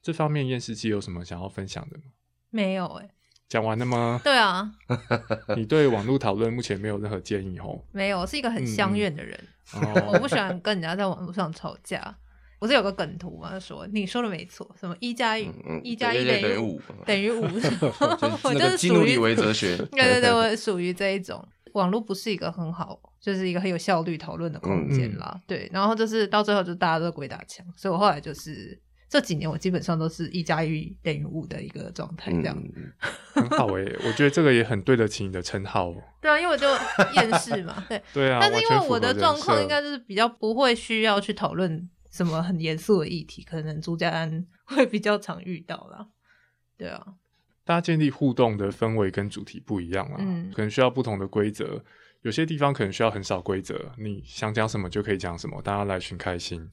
[0.01, 2.03] 这方面验尸机有什么想要分享的吗？
[2.49, 3.09] 没有哎，
[3.49, 4.21] 讲完了吗？
[4.23, 4.71] 对啊，
[5.57, 7.83] 你对网络讨论目前没有任何建议哦？
[7.91, 9.37] 没有，我是一个很相怨的人，
[10.07, 12.17] 我不喜欢跟人家在网络上吵架。
[12.59, 13.59] 不是有个梗图吗？
[13.59, 15.49] 说你说的没错，什么一加一，
[15.83, 17.43] 一加一等于五，等于五，
[18.43, 19.75] 我就是基努里维哲学。
[19.91, 21.45] 对对对， 我属于这一种。
[21.73, 25.37] 网络不是一个很好，就是一个很有效率讨论的空间啦。
[25.45, 28.79] 对，然后就是到最后就大家都鬼打墙，所以我后来就是
[29.09, 32.57] 这几年我基本上都是一加一等于五的一个状态，这样
[33.33, 33.83] 很好哎。
[34.05, 35.93] 我觉得这个也很对得起你的称号。
[36.21, 36.65] 对啊，因为我就
[37.15, 38.39] 厌世嘛，对对啊。
[38.39, 46.07] 但是因为我的状况应该就是比较不会需要去讨论什么很严肃的议题，可能朱家安 会比较常遇到啦。
[46.77, 47.05] 对啊。
[47.65, 50.17] 大家建立互动的氛围跟主题不一样啊，
[50.53, 51.83] 可能需要不同的规则。
[52.21, 56.69] 有些地方可能需要很少规则，你想讲什么就可以讲什么，大家来寻开心。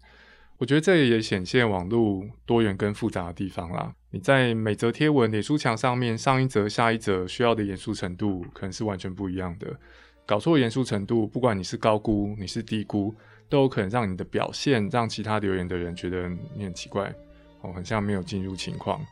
[0.58, 3.92] 我觉得这也显现网络多元跟复杂的地方啦。
[4.10, 9.76] 你在每则贴文、脸书墙上面上一则、下一则需要的严肃程度，可能是完全不一样的。
[10.24, 13.12] 搞错严肃程度，不管你是高估你是低估，
[13.52, 16.26] 都有可能让你的表现让其他留言的人觉得
[16.56, 17.12] 你很奇怪
[17.60, 19.04] 哦，很像没有进入情况，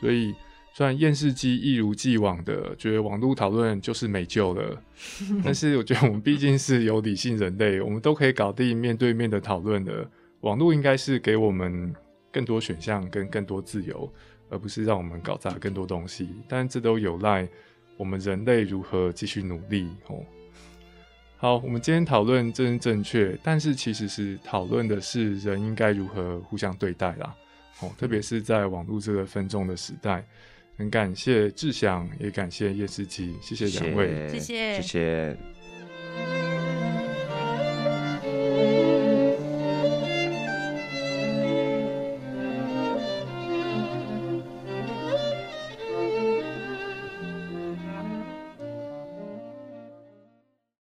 [0.00, 0.32] 所以。
[0.72, 4.80] 虽然验视机一如既往的觉得网络讨论就是没救了，
[5.44, 10.08] 但是我觉得我们毕竟是有理性人类，我们都可以搞定面对面的讨论的。
[10.42, 11.92] 网络应该是给我们
[12.30, 14.10] 更多选项跟更多自由，
[14.48, 16.28] 而不是让我们搞砸更多东西。
[16.48, 17.46] 但这都有赖
[17.96, 20.24] 我们人类如何继续努力哦。
[21.40, 27.34] 好，我们今天讨论真正确，但是其实是讨论的是人应该如何互相对待啦。
[27.80, 30.22] 哦，特别是在网络这个分众的时代。
[30.76, 35.59] 很感谢志祥，也感谢叶思琪，谢谢两位，谢谢，谢谢。